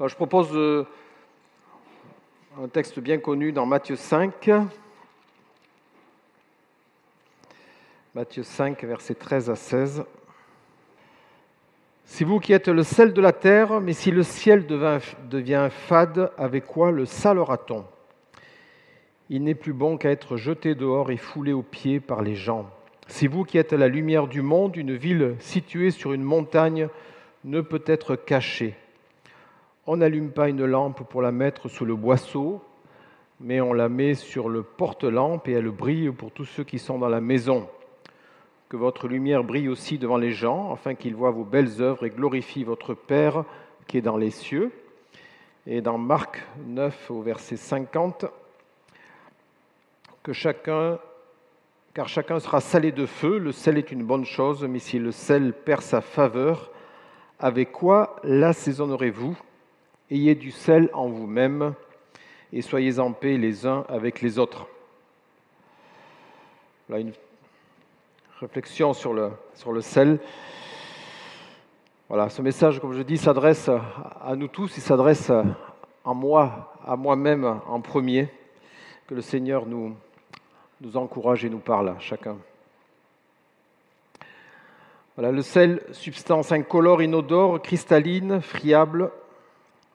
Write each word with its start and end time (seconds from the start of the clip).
Je 0.00 0.14
propose 0.16 0.48
euh, 0.54 0.84
un 2.60 2.66
texte 2.66 2.98
bien 2.98 3.18
connu 3.18 3.52
dans 3.52 3.64
Matthieu 3.64 3.94
5. 3.94 4.50
Matthieu 8.12 8.42
5, 8.42 8.82
versets 8.84 9.14
13 9.14 9.50
à 9.50 9.54
16. 9.54 10.04
Si 12.04 12.24
vous 12.24 12.40
qui 12.40 12.52
êtes 12.52 12.66
le 12.66 12.82
sel 12.82 13.12
de 13.12 13.20
la 13.20 13.32
terre, 13.32 13.80
mais 13.80 13.92
si 13.92 14.10
le 14.10 14.24
ciel 14.24 14.66
devient, 14.66 14.98
devient 15.30 15.68
fade, 15.70 16.32
avec 16.36 16.66
quoi 16.66 16.90
le 16.90 17.06
salera-t-on? 17.06 17.84
Il 19.30 19.44
n'est 19.44 19.54
plus 19.54 19.72
bon 19.72 19.96
qu'à 19.96 20.10
être 20.10 20.36
jeté 20.36 20.74
dehors 20.74 21.12
et 21.12 21.16
foulé 21.16 21.52
aux 21.52 21.62
pieds 21.62 22.00
par 22.00 22.20
les 22.20 22.34
gens. 22.34 22.68
Si 23.06 23.28
vous 23.28 23.44
qui 23.44 23.58
êtes 23.58 23.72
la 23.72 23.86
lumière 23.86 24.26
du 24.26 24.42
monde, 24.42 24.76
une 24.76 24.96
ville 24.96 25.36
située 25.38 25.92
sur 25.92 26.12
une 26.12 26.24
montagne 26.24 26.88
ne 27.44 27.60
peut 27.60 27.84
être 27.86 28.16
cachée. 28.16 28.74
On 29.86 29.98
n'allume 29.98 30.30
pas 30.30 30.48
une 30.48 30.64
lampe 30.64 31.02
pour 31.02 31.20
la 31.20 31.30
mettre 31.30 31.68
sous 31.68 31.84
le 31.84 31.94
boisseau, 31.94 32.62
mais 33.38 33.60
on 33.60 33.74
la 33.74 33.90
met 33.90 34.14
sur 34.14 34.48
le 34.48 34.62
porte-lampe 34.62 35.46
et 35.46 35.52
elle 35.52 35.68
brille 35.68 36.10
pour 36.10 36.30
tous 36.30 36.46
ceux 36.46 36.64
qui 36.64 36.78
sont 36.78 36.98
dans 36.98 37.10
la 37.10 37.20
maison. 37.20 37.68
Que 38.70 38.78
votre 38.78 39.08
lumière 39.08 39.44
brille 39.44 39.68
aussi 39.68 39.98
devant 39.98 40.16
les 40.16 40.32
gens, 40.32 40.72
afin 40.72 40.94
qu'ils 40.94 41.14
voient 41.14 41.32
vos 41.32 41.44
belles 41.44 41.82
œuvres 41.82 42.06
et 42.06 42.10
glorifient 42.10 42.64
votre 42.64 42.94
Père 42.94 43.44
qui 43.86 43.98
est 43.98 44.00
dans 44.00 44.16
les 44.16 44.30
cieux. 44.30 44.72
Et 45.66 45.82
dans 45.82 45.98
Marc 45.98 46.42
9 46.64 47.10
au 47.10 47.20
verset 47.20 47.56
50, 47.56 48.24
que 50.22 50.32
chacun, 50.32 50.98
car 51.92 52.08
chacun 52.08 52.38
sera 52.38 52.62
salé 52.62 52.90
de 52.90 53.04
feu, 53.04 53.36
le 53.36 53.52
sel 53.52 53.76
est 53.76 53.92
une 53.92 54.04
bonne 54.04 54.24
chose, 54.24 54.64
mais 54.64 54.78
si 54.78 54.98
le 54.98 55.12
sel 55.12 55.52
perd 55.52 55.82
sa 55.82 56.00
faveur, 56.00 56.70
avec 57.38 57.70
quoi 57.70 58.16
l'assaisonnerez-vous 58.24 59.36
Ayez 60.14 60.36
du 60.36 60.52
sel 60.52 60.90
en 60.92 61.08
vous-même 61.08 61.74
et 62.52 62.62
soyez 62.62 63.00
en 63.00 63.10
paix 63.10 63.36
les 63.36 63.66
uns 63.66 63.84
avec 63.88 64.20
les 64.20 64.38
autres. 64.38 64.68
Voilà 66.86 67.02
une 67.02 67.12
réflexion 68.38 68.92
sur 68.92 69.12
le, 69.12 69.32
sel. 69.80 70.20
Voilà, 72.08 72.28
ce 72.28 72.42
message, 72.42 72.78
comme 72.78 72.92
je 72.92 73.02
dis, 73.02 73.18
s'adresse 73.18 73.68
à 73.68 74.36
nous 74.36 74.46
tous, 74.46 74.76
il 74.76 74.82
s'adresse 74.84 75.30
à 75.30 76.14
moi, 76.14 76.72
à 76.86 76.94
moi-même 76.94 77.60
en 77.66 77.80
premier. 77.80 78.28
Que 79.08 79.16
le 79.16 79.20
Seigneur 79.20 79.66
nous, 79.66 79.96
nous 80.80 80.96
encourage 80.96 81.44
et 81.44 81.50
nous 81.50 81.58
parle, 81.58 81.96
chacun. 81.98 82.36
Voilà, 85.16 85.32
le 85.32 85.42
sel, 85.42 85.82
substance 85.90 86.52
incolore, 86.52 87.02
inodore, 87.02 87.60
cristalline, 87.60 88.40
friable, 88.40 89.10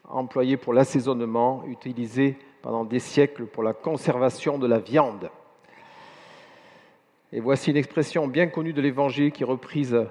employé 0.10 0.58
pour 0.58 0.74
l'assaisonnement, 0.74 1.64
utilisé 1.68 2.38
pendant 2.62 2.84
des 2.84 3.00
siècles 3.00 3.46
pour 3.46 3.64
la 3.64 3.74
conservation 3.74 4.58
de 4.58 4.68
la 4.68 4.80
viande. 4.80 5.30
Et 7.32 7.40
voici 7.40 7.70
une 7.70 7.78
expression 7.78 8.28
bien 8.28 8.48
connue 8.48 8.74
de 8.74 8.82
l'Évangile 8.82 9.32
qui 9.32 9.44
est 9.44 9.46
reprise 9.46 9.94
à 9.94 10.08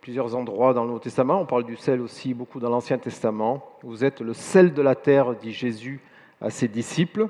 plusieurs 0.00 0.34
endroits 0.34 0.74
dans 0.74 0.82
le 0.82 0.88
Nouveau 0.88 1.00
Testament. 1.00 1.40
On 1.40 1.46
parle 1.46 1.64
du 1.64 1.76
sel 1.76 2.00
aussi 2.00 2.34
beaucoup 2.34 2.60
dans 2.60 2.70
l'Ancien 2.70 2.98
Testament. 2.98 3.66
Vous 3.82 4.04
êtes 4.04 4.20
le 4.20 4.34
sel 4.34 4.74
de 4.74 4.82
la 4.82 4.94
terre, 4.94 5.34
dit 5.34 5.52
Jésus 5.52 6.00
à 6.40 6.50
ses 6.50 6.68
disciples. 6.68 7.28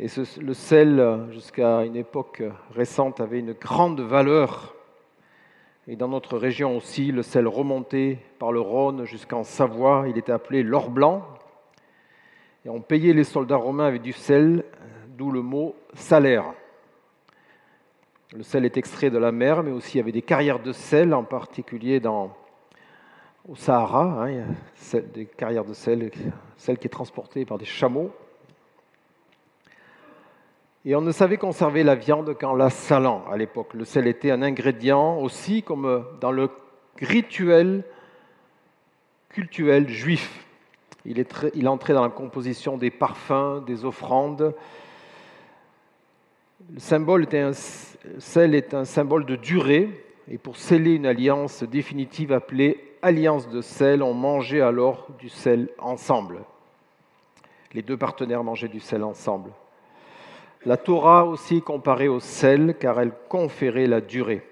Et 0.00 0.06
le 0.40 0.54
sel, 0.54 1.26
jusqu'à 1.30 1.84
une 1.84 1.96
époque 1.96 2.42
récente, 2.74 3.20
avait 3.20 3.38
une 3.38 3.52
grande 3.52 4.00
valeur 4.00 4.74
et 5.90 5.96
dans 5.96 6.06
notre 6.06 6.38
région 6.38 6.76
aussi, 6.76 7.10
le 7.10 7.24
sel 7.24 7.48
remonté 7.48 8.20
par 8.38 8.52
le 8.52 8.60
Rhône 8.60 9.06
jusqu'en 9.06 9.42
Savoie, 9.42 10.04
il 10.06 10.16
était 10.18 10.30
appelé 10.30 10.62
l'or 10.62 10.88
blanc. 10.88 11.24
Et 12.64 12.68
on 12.68 12.80
payait 12.80 13.12
les 13.12 13.24
soldats 13.24 13.56
romains 13.56 13.86
avec 13.86 14.00
du 14.00 14.12
sel, 14.12 14.64
d'où 15.18 15.32
le 15.32 15.42
mot 15.42 15.74
salaire. 15.94 16.44
Le 18.36 18.44
sel 18.44 18.64
est 18.64 18.76
extrait 18.76 19.10
de 19.10 19.18
la 19.18 19.32
mer, 19.32 19.64
mais 19.64 19.72
aussi 19.72 19.96
il 19.96 19.98
y 19.98 20.00
avait 20.00 20.12
des 20.12 20.22
carrières 20.22 20.62
de 20.62 20.70
sel, 20.70 21.12
en 21.12 21.24
particulier 21.24 21.98
dans, 21.98 22.36
au 23.48 23.56
Sahara. 23.56 24.22
Hein, 24.22 24.30
il 24.30 24.36
y 24.36 24.96
a 24.96 25.00
des 25.00 25.26
carrières 25.26 25.64
de 25.64 25.74
sel, 25.74 26.12
sel 26.56 26.78
qui 26.78 26.86
est 26.86 26.90
transporté 26.90 27.44
par 27.44 27.58
des 27.58 27.64
chameaux. 27.64 28.12
Et 30.86 30.94
on 30.94 31.02
ne 31.02 31.12
savait 31.12 31.36
conserver 31.36 31.82
la 31.82 31.94
viande 31.94 32.34
qu'en 32.38 32.54
la 32.54 32.70
salant 32.70 33.24
à 33.30 33.36
l'époque. 33.36 33.74
Le 33.74 33.84
sel 33.84 34.06
était 34.06 34.30
un 34.30 34.40
ingrédient 34.40 35.18
aussi 35.18 35.62
comme 35.62 36.06
dans 36.20 36.32
le 36.32 36.48
rituel 37.00 37.84
cultuel 39.28 39.88
juif. 39.88 40.46
Il, 41.04 41.68
entrait 41.68 41.94
dans 41.94 42.02
la 42.02 42.10
composition 42.10 42.76
des 42.76 42.90
parfums, 42.90 43.62
des 43.66 43.84
offrandes. 43.84 44.54
Le 46.74 47.52
sel 48.18 48.54
est 48.54 48.74
un 48.74 48.84
symbole 48.84 49.24
de 49.24 49.36
durée, 49.36 49.88
et 50.28 50.36
pour 50.36 50.56
sceller 50.56 50.94
une 50.94 51.06
alliance 51.06 51.62
définitive 51.62 52.32
appelée 52.32 52.84
alliance 53.02 53.48
de 53.48 53.62
sel, 53.62 54.02
on 54.02 54.12
mangeait 54.12 54.60
alors 54.60 55.08
du 55.18 55.30
sel 55.30 55.70
ensemble. 55.78 56.40
Les 57.72 57.82
deux 57.82 57.96
partenaires 57.96 58.44
mangeaient 58.44 58.68
du 58.68 58.80
sel 58.80 59.02
ensemble. 59.02 59.50
La 60.66 60.76
Torah 60.76 61.24
aussi 61.24 61.62
comparée 61.62 62.08
au 62.08 62.20
sel, 62.20 62.76
car 62.78 63.00
elle 63.00 63.12
conférait 63.28 63.86
la 63.86 64.02
durée. 64.02 64.42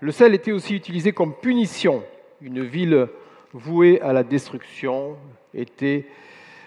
Le 0.00 0.12
sel 0.12 0.34
était 0.34 0.52
aussi 0.52 0.76
utilisé 0.76 1.12
comme 1.12 1.34
punition. 1.34 2.04
Une 2.40 2.62
ville 2.62 3.08
vouée 3.52 4.00
à 4.00 4.12
la 4.12 4.22
destruction 4.22 5.16
était 5.52 6.06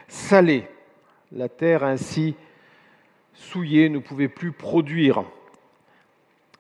salée. 0.10 0.68
La 1.32 1.48
terre 1.48 1.86
ainsi 1.86 2.36
souillée 3.34 3.88
ne 3.88 4.00
pouvait 4.00 4.28
plus 4.28 4.52
produire. 4.52 5.24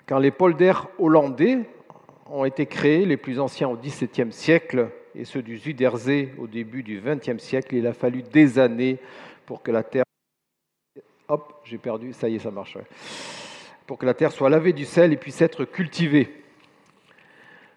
Quand 0.08 0.20
les 0.20 0.32
polders 0.32 0.88
hollandais 0.98 1.60
ont 2.28 2.46
été 2.46 2.66
créés, 2.66 3.06
les 3.06 3.18
plus 3.18 3.42
anciens 3.42 3.68
au 3.68 3.76
XVIIe 3.76 4.32
siècle 4.32 4.90
et 5.14 5.26
ceux 5.26 5.42
du 5.42 5.58
Zuiderzee 5.58 6.30
au 6.38 6.48
début 6.48 6.84
du 6.84 7.02
XXe 7.02 7.44
siècle, 7.44 7.76
il 7.76 7.88
a 7.88 7.94
fallu 7.94 8.22
des 8.22 8.58
années 8.58 9.00
pour 9.46 9.62
que 9.62 9.72
la 9.72 9.84
terre 9.84 10.06
Hop, 11.32 11.62
j'ai 11.64 11.78
perdu, 11.78 12.12
ça 12.12 12.28
y 12.28 12.36
est, 12.36 12.40
ça 12.40 12.52
marche. 12.52 12.78
Pour 13.88 13.98
que 13.98 14.06
la 14.06 14.14
terre 14.14 14.34
soit 14.34 14.50
lavée 14.50 14.74
du 14.74 14.84
sel 14.84 15.14
et 15.14 15.16
puisse 15.16 15.42
être 15.42 15.64
cultivée. 15.64 16.44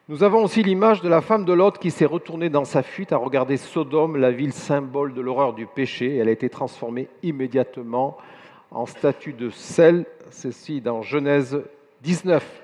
Nous 0.09 0.25
avons 0.25 0.43
aussi 0.43 0.65
l'image 0.65 1.03
de 1.03 1.09
la 1.09 1.21
femme 1.21 1.45
de 1.45 1.53
Lot 1.53 1.79
qui 1.79 1.93
s'est 1.93 2.05
retournée 2.05 2.51
dans 2.51 2.65
sa 2.65 2.83
fuite 2.83 3.13
à 3.13 3.17
regarder 3.17 3.57
Sodome, 3.57 4.17
la 4.17 4.33
ville 4.33 4.53
symbole 4.53 5.15
de 5.15 5.21
l'horreur 5.21 5.53
du 5.53 5.67
péché. 5.67 6.17
Elle 6.17 6.27
a 6.27 6.33
été 6.33 6.51
transformée 6.51 7.07
immédiatement 7.23 8.19
en 8.73 8.87
statue 8.87 9.35
de 9.35 9.51
sel, 9.51 10.05
ceci 10.31 10.81
dans 10.81 11.03
Genèse 11.03 11.63
19. 12.03 12.63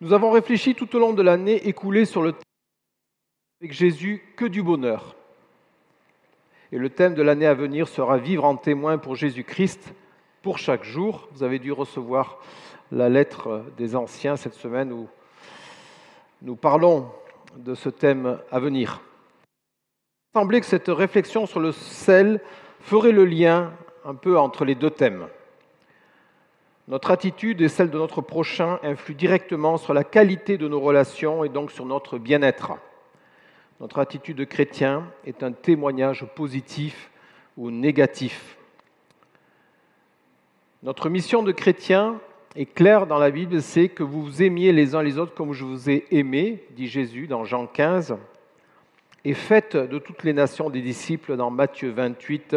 Nous 0.00 0.14
avons 0.14 0.30
réfléchi 0.30 0.74
tout 0.74 0.96
au 0.96 0.98
long 0.98 1.12
de 1.12 1.20
l'année 1.20 1.68
écoulée 1.68 2.06
sur 2.06 2.22
le 2.22 2.32
thème 2.32 2.40
avec 3.60 3.74
Jésus 3.74 4.22
que 4.38 4.46
du 4.46 4.62
bonheur. 4.62 5.14
Et 6.72 6.78
le 6.78 6.90
thème 6.90 7.14
de 7.14 7.22
l'année 7.22 7.46
à 7.46 7.54
venir 7.54 7.88
sera 7.88 8.18
Vivre 8.18 8.44
en 8.44 8.56
témoin 8.56 8.98
pour 8.98 9.16
Jésus-Christ 9.16 9.94
pour 10.42 10.58
chaque 10.58 10.84
jour. 10.84 11.28
Vous 11.32 11.42
avez 11.42 11.58
dû 11.58 11.72
recevoir 11.72 12.38
la 12.90 13.08
lettre 13.08 13.64
des 13.76 13.96
anciens 13.96 14.36
cette 14.36 14.54
semaine 14.54 14.92
où 14.92 15.08
nous 16.42 16.56
parlons 16.56 17.10
de 17.56 17.74
ce 17.74 17.88
thème 17.88 18.38
à 18.50 18.60
venir. 18.60 19.00
Il 20.34 20.40
semblait 20.40 20.60
que 20.60 20.66
cette 20.66 20.88
réflexion 20.88 21.46
sur 21.46 21.60
le 21.60 21.72
sel 21.72 22.40
ferait 22.80 23.12
le 23.12 23.24
lien 23.24 23.72
un 24.04 24.14
peu 24.14 24.38
entre 24.38 24.64
les 24.64 24.74
deux 24.74 24.90
thèmes. 24.90 25.28
Notre 26.88 27.10
attitude 27.10 27.62
et 27.62 27.68
celle 27.68 27.90
de 27.90 27.98
notre 27.98 28.20
prochain 28.20 28.78
influent 28.82 29.16
directement 29.16 29.78
sur 29.78 29.94
la 29.94 30.04
qualité 30.04 30.58
de 30.58 30.68
nos 30.68 30.80
relations 30.80 31.44
et 31.44 31.48
donc 31.48 31.70
sur 31.70 31.86
notre 31.86 32.18
bien-être. 32.18 32.72
Notre 33.84 33.98
attitude 33.98 34.38
de 34.38 34.44
chrétien 34.44 35.06
est 35.26 35.42
un 35.42 35.52
témoignage 35.52 36.24
positif 36.34 37.10
ou 37.58 37.70
négatif. 37.70 38.56
Notre 40.82 41.10
mission 41.10 41.42
de 41.42 41.52
chrétien 41.52 42.18
est 42.56 42.64
claire 42.64 43.06
dans 43.06 43.18
la 43.18 43.30
Bible, 43.30 43.60
c'est 43.60 43.90
que 43.90 44.02
vous 44.02 44.42
aimiez 44.42 44.72
les 44.72 44.94
uns 44.94 45.02
les 45.02 45.18
autres 45.18 45.34
comme 45.34 45.52
je 45.52 45.66
vous 45.66 45.90
ai 45.90 46.06
aimé, 46.10 46.64
dit 46.70 46.86
Jésus 46.86 47.26
dans 47.26 47.44
Jean 47.44 47.66
15, 47.66 48.16
et 49.26 49.34
faites 49.34 49.76
de 49.76 49.98
toutes 49.98 50.22
les 50.22 50.32
nations 50.32 50.70
des 50.70 50.80
disciples 50.80 51.36
dans 51.36 51.50
Matthieu 51.50 51.90
28, 51.90 52.56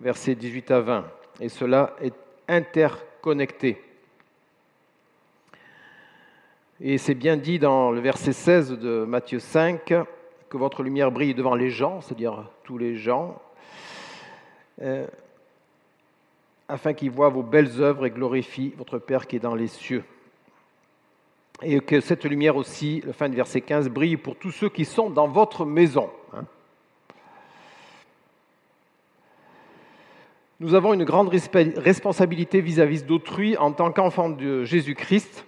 versets 0.00 0.34
18 0.34 0.72
à 0.72 0.80
20. 0.80 1.04
Et 1.40 1.50
cela 1.50 1.94
est 2.02 2.14
interconnecté. 2.48 3.80
Et 6.80 6.98
c'est 6.98 7.14
bien 7.14 7.36
dit 7.36 7.60
dans 7.60 7.92
le 7.92 8.00
verset 8.00 8.32
16 8.32 8.72
de 8.72 9.04
Matthieu 9.04 9.38
5, 9.38 9.94
que 10.48 10.56
votre 10.56 10.82
lumière 10.82 11.10
brille 11.10 11.34
devant 11.34 11.54
les 11.54 11.70
gens, 11.70 12.00
c'est-à-dire 12.00 12.44
tous 12.64 12.78
les 12.78 12.96
gens, 12.96 13.40
euh, 14.82 15.06
afin 16.68 16.92
qu'ils 16.92 17.10
voient 17.10 17.28
vos 17.28 17.42
belles 17.42 17.80
œuvres 17.80 18.06
et 18.06 18.10
glorifient 18.10 18.74
votre 18.76 18.98
Père 18.98 19.26
qui 19.26 19.36
est 19.36 19.40
dans 19.40 19.54
les 19.54 19.68
cieux. 19.68 20.04
et 21.60 21.80
que 21.80 22.00
cette 22.00 22.24
lumière 22.24 22.54
aussi, 22.54 23.02
la 23.04 23.12
fin 23.12 23.28
du 23.28 23.34
verset 23.34 23.62
15, 23.62 23.88
brille 23.88 24.16
pour 24.16 24.36
tous 24.36 24.52
ceux 24.52 24.68
qui 24.68 24.84
sont 24.84 25.10
dans 25.10 25.26
votre 25.26 25.64
maison. 25.64 26.08
Hein. 26.32 26.44
Nous 30.60 30.74
avons 30.74 30.94
une 30.94 31.04
grande 31.04 31.28
responsabilité 31.28 32.60
vis-à-vis 32.60 33.04
d'autrui 33.04 33.56
en 33.56 33.72
tant 33.72 33.90
qu'enfants 33.90 34.28
de 34.28 34.62
Jésus-Christ. 34.62 35.44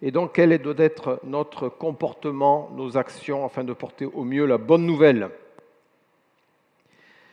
Et 0.00 0.10
donc, 0.10 0.32
quel 0.34 0.56
doit 0.58 0.74
être 0.78 1.20
notre 1.24 1.68
comportement, 1.68 2.70
nos 2.74 2.96
actions, 2.96 3.44
afin 3.44 3.64
de 3.64 3.72
porter 3.72 4.06
au 4.06 4.24
mieux 4.24 4.46
la 4.46 4.58
bonne 4.58 4.86
nouvelle? 4.86 5.30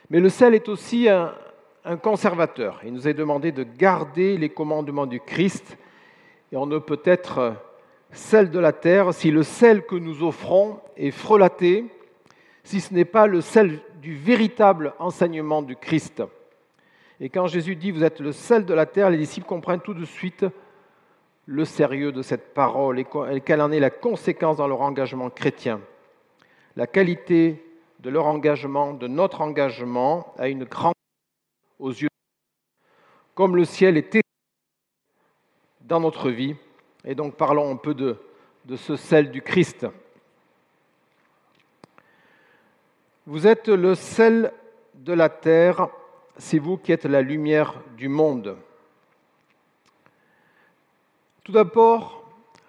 Mais 0.09 0.19
le 0.19 0.29
sel 0.29 0.56
est 0.56 0.67
aussi 0.67 1.07
un, 1.07 1.35
un 1.85 1.97
conservateur. 1.97 2.81
Il 2.83 2.94
nous 2.94 3.07
est 3.07 3.13
demandé 3.13 3.51
de 3.51 3.63
garder 3.63 4.38
les 4.38 4.50
commandements 4.50 5.06
du 5.06 5.19
Christ. 5.19 5.77
Et 6.51 6.57
on 6.57 6.65
ne 6.65 6.79
peut 6.79 7.01
être 7.06 7.53
sel 8.12 8.50
de 8.50 8.59
la 8.59 8.73
terre 8.73 9.13
si 9.13 9.29
le 9.29 9.44
sel 9.44 9.85
que 9.85 9.95
nous 9.95 10.23
offrons 10.23 10.79
est 10.97 11.11
frelaté, 11.11 11.85
si 12.63 12.81
ce 12.81 12.94
n'est 12.94 13.06
pas 13.06 13.27
le 13.27 13.41
sel 13.41 13.79
du 14.01 14.15
véritable 14.15 14.94
enseignement 15.00 15.61
du 15.61 15.75
Christ. 15.75 16.23
Et 17.19 17.29
quand 17.29 17.47
Jésus 17.47 17.75
dit 17.75 17.91
Vous 17.91 18.03
êtes 18.03 18.19
le 18.19 18.31
sel 18.31 18.65
de 18.65 18.73
la 18.73 18.85
terre, 18.85 19.09
les 19.09 19.18
disciples 19.18 19.47
comprennent 19.47 19.81
tout 19.81 19.94
de 19.94 20.06
suite 20.06 20.45
le 21.45 21.65
sérieux 21.65 22.12
de 22.12 22.21
cette 22.21 22.53
parole 22.53 23.00
et 23.00 23.42
quelle 23.42 23.62
en 23.62 23.71
est 23.71 23.80
la 23.80 23.89
conséquence 23.89 24.57
dans 24.57 24.68
leur 24.68 24.81
engagement 24.81 25.30
chrétien. 25.30 25.80
La 26.75 26.88
qualité 26.88 27.63
de 28.00 28.09
leur 28.09 28.25
engagement, 28.25 28.94
de 28.94 29.07
notre 29.07 29.42
engagement, 29.42 30.33
a 30.38 30.47
une 30.47 30.65
grande 30.65 30.94
aux 31.80 31.92
yeux, 31.92 32.09
comme 33.33 33.56
le 33.56 33.65
ciel 33.65 33.97
est 33.97 34.21
dans 35.81 36.00
notre 36.00 36.30
vie. 36.30 36.56
Et 37.03 37.15
donc 37.15 37.36
parlons 37.36 37.71
un 37.71 37.75
peu 37.75 37.94
de, 37.94 38.18
de 38.65 38.75
ce 38.75 38.95
sel 38.95 39.31
du 39.31 39.42
Christ. 39.42 39.88
Vous 43.27 43.47
êtes 43.47 43.69
le 43.69 43.95
sel 43.95 44.51
de 44.94 45.13
la 45.13 45.30
terre, 45.30 45.89
c'est 46.38 46.59
vous 46.59 46.77
qui 46.77 46.92
êtes 46.92 47.06
la 47.06 47.21
lumière 47.21 47.81
du 47.97 48.07
monde. 48.07 48.57
Tout 51.45 51.51
d'abord, 51.51 52.24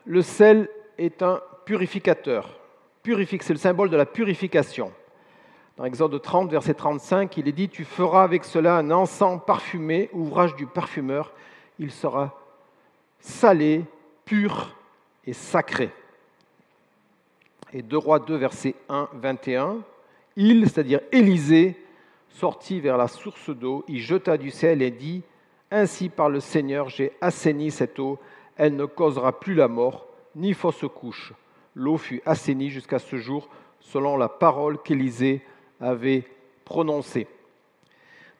le 0.04 0.20
sel 0.20 0.68
est 0.98 1.22
un 1.22 1.40
purificateur. 1.64 2.60
Purifique, 3.02 3.42
c'est 3.42 3.54
le 3.54 3.58
symbole 3.58 3.88
de 3.88 3.96
la 3.96 4.04
purification. 4.04 4.92
Dans 5.78 5.86
Exode 5.86 6.20
30, 6.20 6.50
verset 6.50 6.74
35, 6.74 7.34
il 7.38 7.48
est 7.48 7.52
dit 7.52 7.70
Tu 7.70 7.86
feras 7.86 8.22
avec 8.22 8.44
cela 8.44 8.76
un 8.76 8.90
encens 8.90 9.40
parfumé, 9.46 10.10
ouvrage 10.12 10.54
du 10.56 10.66
parfumeur. 10.66 11.32
Il 11.78 11.90
sera 11.90 12.38
salé, 13.18 13.82
pur 14.26 14.76
et 15.26 15.32
sacré. 15.32 15.90
Et 17.72 17.80
2 17.80 17.96
Rois 17.96 18.18
2, 18.18 18.36
verset 18.36 18.74
1, 18.90 19.08
21, 19.14 19.78
Il, 20.36 20.68
c'est-à-dire 20.68 21.00
Élisée, 21.12 21.82
sortit 22.28 22.80
vers 22.80 22.98
la 22.98 23.08
source 23.08 23.48
d'eau, 23.48 23.86
il 23.88 24.00
jeta 24.00 24.36
du 24.36 24.50
sel 24.50 24.82
et 24.82 24.90
dit 24.90 25.22
Ainsi 25.70 26.10
par 26.10 26.28
le 26.28 26.40
Seigneur, 26.40 26.90
j'ai 26.90 27.12
assaini 27.22 27.70
cette 27.70 27.98
eau 27.98 28.18
elle 28.56 28.76
ne 28.76 28.84
causera 28.84 29.38
plus 29.38 29.54
la 29.54 29.68
mort, 29.68 30.06
ni 30.34 30.54
fausse 30.54 30.84
couche. 30.94 31.32
L'eau 31.74 31.98
fut 31.98 32.22
assainie 32.24 32.70
jusqu'à 32.70 32.98
ce 32.98 33.16
jour, 33.16 33.48
selon 33.80 34.16
la 34.16 34.28
parole 34.28 34.82
qu'Élisée 34.82 35.42
avait 35.80 36.24
prononcée. 36.64 37.28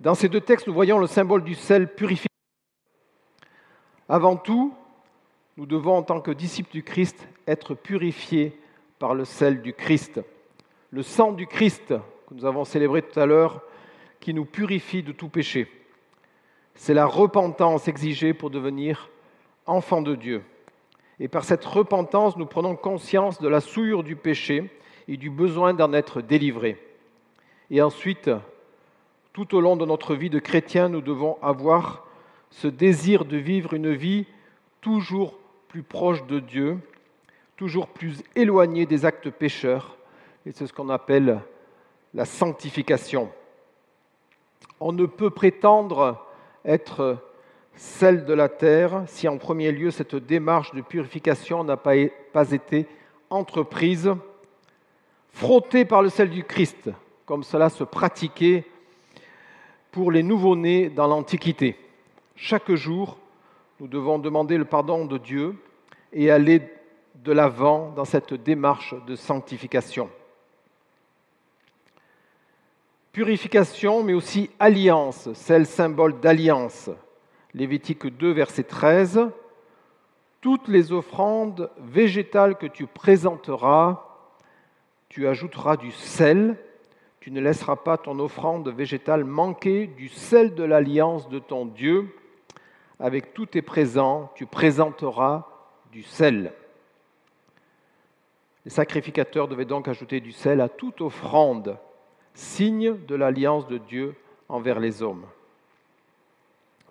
Dans 0.00 0.14
ces 0.14 0.28
deux 0.28 0.40
textes, 0.40 0.66
nous 0.66 0.74
voyons 0.74 0.98
le 0.98 1.06
symbole 1.06 1.44
du 1.44 1.54
sel 1.54 1.94
purifié. 1.94 2.28
Avant 4.08 4.36
tout, 4.36 4.74
nous 5.56 5.66
devons, 5.66 5.96
en 5.96 6.02
tant 6.02 6.20
que 6.20 6.30
disciples 6.30 6.72
du 6.72 6.82
Christ, 6.82 7.26
être 7.46 7.74
purifiés 7.74 8.58
par 8.98 9.14
le 9.14 9.24
sel 9.24 9.62
du 9.62 9.72
Christ. 9.72 10.20
Le 10.90 11.02
sang 11.02 11.32
du 11.32 11.46
Christ, 11.46 11.94
que 12.28 12.34
nous 12.34 12.44
avons 12.44 12.64
célébré 12.64 13.02
tout 13.02 13.18
à 13.18 13.26
l'heure, 13.26 13.62
qui 14.20 14.34
nous 14.34 14.44
purifie 14.44 15.02
de 15.02 15.12
tout 15.12 15.28
péché. 15.28 15.70
C'est 16.74 16.94
la 16.94 17.06
repentance 17.06 17.88
exigée 17.88 18.34
pour 18.34 18.50
devenir 18.50 19.08
enfants 19.66 20.02
de 20.02 20.14
Dieu. 20.14 20.42
Et 21.18 21.28
par 21.28 21.44
cette 21.44 21.64
repentance, 21.64 22.36
nous 22.36 22.46
prenons 22.46 22.76
conscience 22.76 23.40
de 23.40 23.48
la 23.48 23.60
souillure 23.60 24.02
du 24.02 24.16
péché 24.16 24.70
et 25.08 25.16
du 25.16 25.30
besoin 25.30 25.72
d'en 25.74 25.92
être 25.92 26.20
délivrés. 26.20 26.82
Et 27.70 27.80
ensuite, 27.82 28.30
tout 29.32 29.54
au 29.54 29.60
long 29.60 29.76
de 29.76 29.86
notre 29.86 30.14
vie 30.14 30.30
de 30.30 30.38
chrétien, 30.38 30.88
nous 30.88 31.00
devons 31.00 31.38
avoir 31.42 32.06
ce 32.50 32.68
désir 32.68 33.24
de 33.24 33.36
vivre 33.36 33.74
une 33.74 33.92
vie 33.92 34.26
toujours 34.80 35.38
plus 35.68 35.82
proche 35.82 36.24
de 36.26 36.38
Dieu, 36.38 36.78
toujours 37.56 37.88
plus 37.88 38.22
éloignée 38.34 38.86
des 38.86 39.04
actes 39.04 39.30
pécheurs. 39.30 39.96
Et 40.44 40.52
c'est 40.52 40.66
ce 40.66 40.72
qu'on 40.72 40.90
appelle 40.90 41.40
la 42.14 42.24
sanctification. 42.24 43.30
On 44.80 44.92
ne 44.92 45.06
peut 45.06 45.30
prétendre 45.30 46.24
être 46.64 47.18
celle 47.76 48.24
de 48.24 48.32
la 48.32 48.48
terre, 48.48 49.04
si 49.06 49.28
en 49.28 49.36
premier 49.36 49.70
lieu 49.70 49.90
cette 49.90 50.16
démarche 50.16 50.74
de 50.74 50.80
purification 50.80 51.62
n'a 51.62 51.76
pas, 51.76 51.94
été 51.94 52.86
entreprise, 53.30 54.12
frottée 55.30 55.84
par 55.84 56.02
le 56.02 56.08
sel 56.08 56.30
du 56.30 56.42
Christ, 56.42 56.90
comme 57.26 57.42
cela 57.42 57.68
se 57.68 57.84
pratiquait 57.84 58.64
pour 59.92 60.10
les 60.10 60.22
nouveau-nés 60.22 60.88
dans 60.88 61.06
l'Antiquité. 61.06 61.76
Chaque 62.34 62.72
jour, 62.74 63.18
nous 63.80 63.88
devons 63.88 64.18
demander 64.18 64.56
le 64.56 64.64
pardon 64.64 65.04
de 65.04 65.18
Dieu 65.18 65.54
et 66.12 66.30
aller 66.30 66.62
de 67.16 67.32
l'avant 67.32 67.92
dans 67.94 68.04
cette 68.04 68.34
démarche 68.34 68.94
de 69.06 69.16
sanctification. 69.16 70.08
Purification, 73.12 74.02
mais 74.02 74.12
aussi 74.12 74.50
alliance, 74.58 75.32
celle 75.32 75.66
symbole 75.66 76.20
d'alliance, 76.20 76.90
Lévitique 77.56 78.06
2, 78.06 78.32
verset 78.32 78.64
13, 78.64 79.30
Toutes 80.42 80.68
les 80.68 80.92
offrandes 80.92 81.70
végétales 81.78 82.58
que 82.58 82.66
tu 82.66 82.86
présenteras, 82.86 84.04
tu 85.08 85.26
ajouteras 85.26 85.78
du 85.78 85.90
sel, 85.90 86.58
tu 87.18 87.30
ne 87.30 87.40
laisseras 87.40 87.76
pas 87.76 87.96
ton 87.96 88.18
offrande 88.18 88.68
végétale 88.68 89.24
manquer 89.24 89.86
du 89.86 90.10
sel 90.10 90.54
de 90.54 90.64
l'alliance 90.64 91.30
de 91.30 91.38
ton 91.38 91.64
Dieu. 91.64 92.14
Avec 93.00 93.32
tous 93.32 93.46
tes 93.46 93.62
présents, 93.62 94.30
tu 94.34 94.44
présenteras 94.44 95.48
du 95.92 96.02
sel. 96.02 96.52
Les 98.66 98.70
sacrificateurs 98.70 99.48
devaient 99.48 99.64
donc 99.64 99.88
ajouter 99.88 100.20
du 100.20 100.32
sel 100.32 100.60
à 100.60 100.68
toute 100.68 101.00
offrande, 101.00 101.78
signe 102.34 102.98
de 103.06 103.14
l'alliance 103.14 103.66
de 103.66 103.78
Dieu 103.78 104.14
envers 104.50 104.78
les 104.78 105.02
hommes 105.02 105.24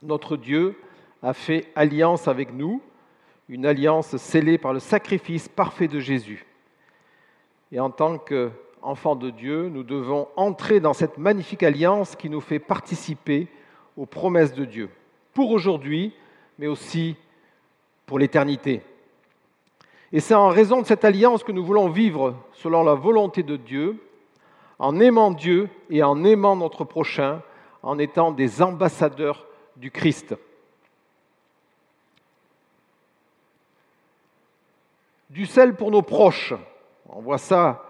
notre 0.05 0.37
Dieu 0.37 0.79
a 1.21 1.33
fait 1.33 1.71
alliance 1.75 2.27
avec 2.27 2.53
nous, 2.53 2.81
une 3.49 3.65
alliance 3.65 4.15
scellée 4.17 4.57
par 4.57 4.73
le 4.73 4.79
sacrifice 4.79 5.47
parfait 5.47 5.87
de 5.87 5.99
Jésus. 5.99 6.45
Et 7.71 7.79
en 7.79 7.89
tant 7.89 8.17
qu'enfants 8.17 9.15
de 9.15 9.29
Dieu, 9.29 9.69
nous 9.69 9.83
devons 9.83 10.27
entrer 10.35 10.79
dans 10.79 10.93
cette 10.93 11.17
magnifique 11.17 11.63
alliance 11.63 12.15
qui 12.15 12.29
nous 12.29 12.41
fait 12.41 12.59
participer 12.59 13.47
aux 13.97 14.05
promesses 14.05 14.53
de 14.53 14.65
Dieu, 14.65 14.89
pour 15.33 15.51
aujourd'hui, 15.51 16.13
mais 16.59 16.67
aussi 16.67 17.15
pour 18.05 18.19
l'éternité. 18.19 18.81
Et 20.11 20.19
c'est 20.19 20.35
en 20.35 20.49
raison 20.49 20.81
de 20.81 20.85
cette 20.85 21.05
alliance 21.05 21.43
que 21.43 21.51
nous 21.51 21.65
voulons 21.65 21.89
vivre 21.89 22.35
selon 22.53 22.83
la 22.83 22.93
volonté 22.93 23.43
de 23.43 23.57
Dieu, 23.57 23.97
en 24.77 24.99
aimant 24.99 25.31
Dieu 25.31 25.69
et 25.89 26.03
en 26.03 26.23
aimant 26.23 26.55
notre 26.55 26.83
prochain, 26.83 27.41
en 27.81 27.97
étant 27.99 28.31
des 28.31 28.61
ambassadeurs 28.61 29.45
du 29.75 29.91
Christ. 29.91 30.35
Du 35.29 35.45
sel 35.45 35.75
pour 35.75 35.91
nos 35.91 36.01
proches. 36.01 36.53
On 37.09 37.21
voit 37.21 37.37
ça, 37.37 37.85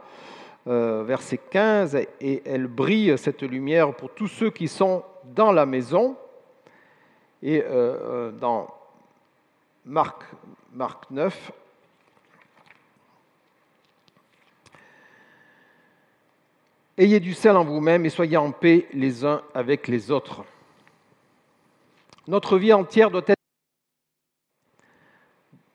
euh, 0.67 1.03
verset 1.03 1.37
15, 1.37 1.95
et 1.95 2.41
elle 2.45 2.67
brille, 2.67 3.17
cette 3.17 3.43
lumière, 3.43 3.93
pour 3.93 4.13
tous 4.13 4.27
ceux 4.27 4.49
qui 4.49 4.67
sont 4.67 5.03
dans 5.23 5.51
la 5.51 5.65
maison. 5.65 6.17
Et 7.43 7.61
euh, 7.61 7.67
euh, 7.69 8.31
dans 8.31 8.73
Marc, 9.85 10.23
Marc 10.73 11.09
9, 11.11 11.51
Ayez 16.97 17.19
du 17.19 17.33
sel 17.33 17.57
en 17.57 17.65
vous-même 17.65 18.05
et 18.05 18.09
soyez 18.09 18.37
en 18.37 18.51
paix 18.51 18.87
les 18.93 19.25
uns 19.25 19.41
avec 19.53 19.89
les 19.89 20.11
autres. 20.11 20.45
Notre 22.27 22.57
vie 22.57 22.73
entière 22.73 23.11
doit 23.11 23.21
être 23.27 23.35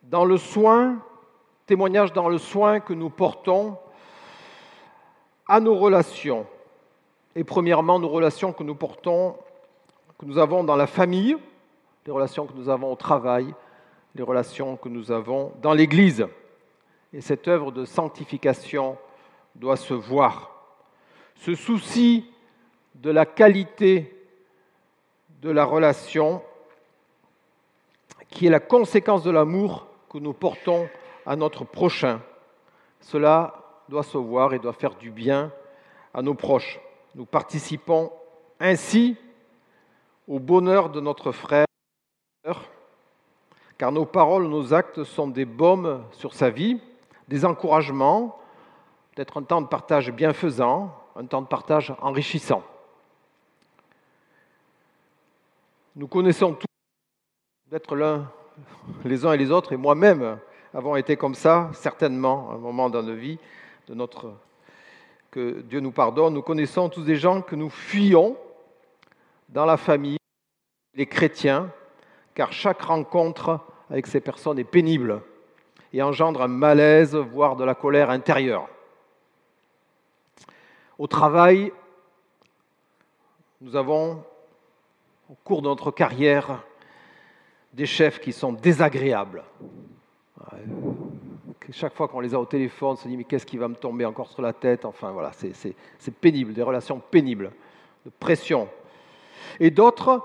dans 0.02 0.25
le 0.25 0.37
soin, 0.37 1.00
témoignage 1.66 2.12
dans 2.12 2.28
le 2.28 2.38
soin 2.38 2.80
que 2.80 2.92
nous 2.92 3.11
portons 3.11 3.78
à 5.47 5.61
nos 5.61 5.76
relations. 5.76 6.47
Et 7.37 7.45
premièrement, 7.45 8.00
nos 8.00 8.09
relations 8.09 8.52
que 8.52 8.64
nous 8.64 8.75
portons, 8.75 9.37
que 10.19 10.26
nous 10.26 10.38
avons 10.38 10.64
dans 10.64 10.75
la 10.75 10.88
famille, 10.88 11.37
les 12.04 12.12
relations 12.12 12.47
que 12.47 12.54
nous 12.54 12.69
avons 12.69 12.90
au 12.92 12.97
travail, 12.97 13.54
les 14.16 14.25
relations 14.25 14.76
que 14.76 14.88
nous 14.88 15.12
avons 15.12 15.52
dans 15.62 15.73
l'Église. 15.73 16.26
Et 17.12 17.21
cette 17.21 17.47
œuvre 17.47 17.71
de 17.71 17.85
sanctification 17.85 18.99
doit 19.54 19.76
se 19.76 19.95
voir. 19.95 20.50
Ce 21.37 21.54
souci 21.54 22.26
de 22.97 23.11
la 23.11 23.25
qualité 23.25 24.19
de 25.40 25.50
la 25.50 25.64
relation 25.64 26.42
qui 28.28 28.47
est 28.47 28.50
la 28.50 28.61
conséquence 28.61 29.23
de 29.23 29.30
l'amour 29.30 29.87
que 30.11 30.18
nous 30.18 30.32
portons 30.32 30.88
à 31.26 31.37
notre 31.37 31.64
prochain. 31.64 32.20
Cela 33.00 33.54
doit 33.88 34.02
se 34.02 34.18
voir 34.18 34.54
et 34.54 34.59
doit 34.59 34.73
faire 34.73 34.94
du 34.94 35.11
bien 35.11 35.50
à 36.14 36.23
nos 36.23 36.35
proches. 36.35 36.78
Nous 37.14 37.25
participons 37.25 38.12
ainsi 38.61 39.16
au 40.28 40.38
bonheur 40.38 40.90
de 40.90 41.00
notre 41.00 41.32
frère, 41.32 41.66
car 43.78 43.90
nos 43.90 44.04
paroles, 44.04 44.47
nos 44.47 44.75
actes 44.75 45.02
sont 45.04 45.26
des 45.26 45.47
baumes 45.47 46.04
sur 46.12 46.35
sa 46.35 46.50
vie, 46.50 46.80
des 47.28 47.44
encouragements, 47.44 48.38
peut-être 49.14 49.38
un 49.38 49.42
temps 49.42 49.62
de 49.62 49.66
partage 49.66 50.12
bienfaisant, 50.12 50.94
un 51.16 51.25
temps 51.25 51.42
de 51.42 51.47
partage 51.47 51.94
enrichissant. 52.00 52.62
Nous 55.97 56.06
connaissons 56.06 56.52
tous 56.54 56.66
d'être 57.68 57.97
l'un, 57.97 58.30
les 59.04 59.26
uns 59.26 59.32
et 59.32 59.37
les 59.37 59.50
autres, 59.50 59.73
et 59.73 59.76
moi-même 59.76 60.38
avons 60.73 60.94
été 60.94 61.16
comme 61.16 61.35
ça, 61.35 61.68
certainement, 61.75 62.50
à 62.50 62.54
un 62.54 62.59
moment 62.59 62.88
dans 62.88 63.02
notre 63.02 63.18
vie, 63.18 63.40
de 63.88 63.94
notre, 63.94 64.32
que 65.32 65.62
Dieu 65.62 65.80
nous 65.80 65.90
pardonne. 65.90 66.35
Nous 66.35 66.42
connaissons 66.42 66.88
tous 66.88 67.02
des 67.02 67.16
gens 67.16 67.42
que 67.42 67.56
nous 67.56 67.70
fuyons 67.70 68.37
dans 69.49 69.66
la 69.66 69.76
famille, 69.76 70.18
les 70.94 71.06
chrétiens, 71.06 71.73
car 72.35 72.52
chaque 72.52 72.82
rencontre 72.82 73.59
avec 73.90 74.06
ces 74.06 74.20
personnes 74.20 74.61
est 74.61 74.64
pénible 74.64 75.23
et 75.92 76.02
engendre 76.02 76.42
un 76.42 76.49
malaise, 76.49 77.16
voire 77.16 77.56
de 77.56 77.64
la 77.64 77.75
colère 77.75 78.11
intérieure. 78.11 78.68
Au 80.99 81.09
travail, 81.09 81.73
nous 83.61 83.75
avons, 83.75 84.23
au 85.30 85.37
cours 85.44 85.62
de 85.62 85.68
notre 85.68 85.92
carrière, 85.92 86.64
des 87.72 87.87
chefs 87.87 88.18
qui 88.20 88.32
sont 88.32 88.52
désagréables. 88.52 89.44
Chaque 91.72 91.94
fois 91.94 92.08
qu'on 92.08 92.18
les 92.18 92.34
a 92.34 92.40
au 92.40 92.46
téléphone, 92.46 92.90
on 92.90 92.96
se 92.96 93.06
dit 93.06 93.16
mais 93.16 93.22
qu'est-ce 93.22 93.46
qui 93.46 93.56
va 93.56 93.68
me 93.68 93.76
tomber 93.76 94.04
encore 94.04 94.28
sur 94.28 94.42
la 94.42 94.52
tête? 94.52 94.84
Enfin 94.84 95.12
voilà, 95.12 95.30
c'est 95.32 96.14
pénible, 96.20 96.52
des 96.52 96.64
relations 96.64 97.00
pénibles, 97.12 97.52
de 98.04 98.10
pression. 98.18 98.68
Et 99.60 99.70
d'autres, 99.70 100.25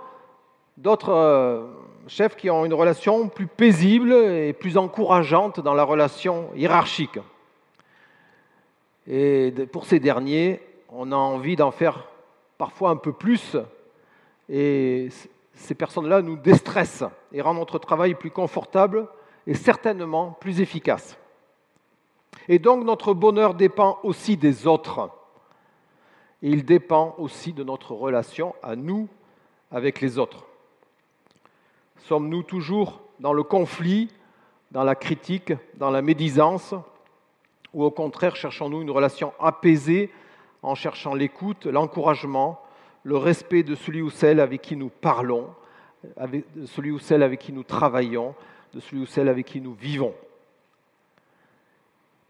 d'autres 0.75 1.13
euh, 1.13 1.67
chefs 2.07 2.35
qui 2.35 2.49
ont 2.49 2.65
une 2.65 2.73
relation 2.73 3.29
plus 3.29 3.45
paisible 3.45 4.11
et 4.11 4.53
plus 4.53 4.75
encourageante 4.75 5.59
dans 5.59 5.75
la 5.75 5.83
relation 5.83 6.49
hiérarchique. 6.55 7.19
Et 9.05 9.53
pour 9.71 9.85
ces 9.85 9.99
derniers, 9.99 10.61
on 10.89 11.11
a 11.11 11.15
envie 11.15 11.55
d'en 11.55 11.69
faire 11.69 12.07
parfois 12.57 12.89
un 12.89 12.95
peu 12.95 13.13
plus. 13.13 13.55
Et 14.49 15.09
ces 15.53 15.75
personnes-là 15.75 16.21
nous 16.21 16.37
déstressent 16.37 17.05
et 17.31 17.41
rendent 17.41 17.59
notre 17.59 17.79
travail 17.79 18.15
plus 18.15 18.31
confortable 18.31 19.07
et 19.47 19.53
certainement 19.53 20.31
plus 20.39 20.61
efficace. 20.61 21.17
Et 22.47 22.59
donc 22.59 22.83
notre 22.83 23.13
bonheur 23.13 23.53
dépend 23.53 23.99
aussi 24.03 24.37
des 24.37 24.67
autres. 24.67 25.09
Il 26.41 26.65
dépend 26.65 27.15
aussi 27.17 27.53
de 27.53 27.63
notre 27.63 27.93
relation 27.93 28.53
à 28.61 28.75
nous 28.75 29.07
avec 29.71 30.01
les 30.01 30.19
autres. 30.19 30.45
Sommes-nous 31.97 32.43
toujours 32.43 33.01
dans 33.19 33.33
le 33.33 33.43
conflit, 33.43 34.09
dans 34.71 34.83
la 34.83 34.95
critique, 34.95 35.53
dans 35.75 35.89
la 35.89 36.01
médisance, 36.01 36.75
ou 37.73 37.83
au 37.83 37.91
contraire 37.91 38.35
cherchons-nous 38.35 38.81
une 38.81 38.91
relation 38.91 39.33
apaisée 39.39 40.11
en 40.61 40.75
cherchant 40.75 41.15
l'écoute, 41.15 41.65
l'encouragement, 41.65 42.61
le 43.05 43.17
respect 43.17 43.61
de 43.63 43.75
celui 43.75 44.01
ou 44.01 44.09
celle 44.09 44.39
avec 44.39 44.61
qui 44.63 44.75
nous 44.75 44.89
parlons, 44.89 45.47
de 46.19 46.65
celui 46.65 46.91
ou 46.91 46.99
celle 46.99 47.21
avec 47.21 47.39
qui 47.39 47.53
nous 47.53 47.63
travaillons, 47.63 48.35
de 48.73 48.79
celui 48.79 49.03
ou 49.03 49.05
celle 49.05 49.29
avec 49.29 49.45
qui 49.45 49.61
nous 49.61 49.73
vivons. 49.73 50.13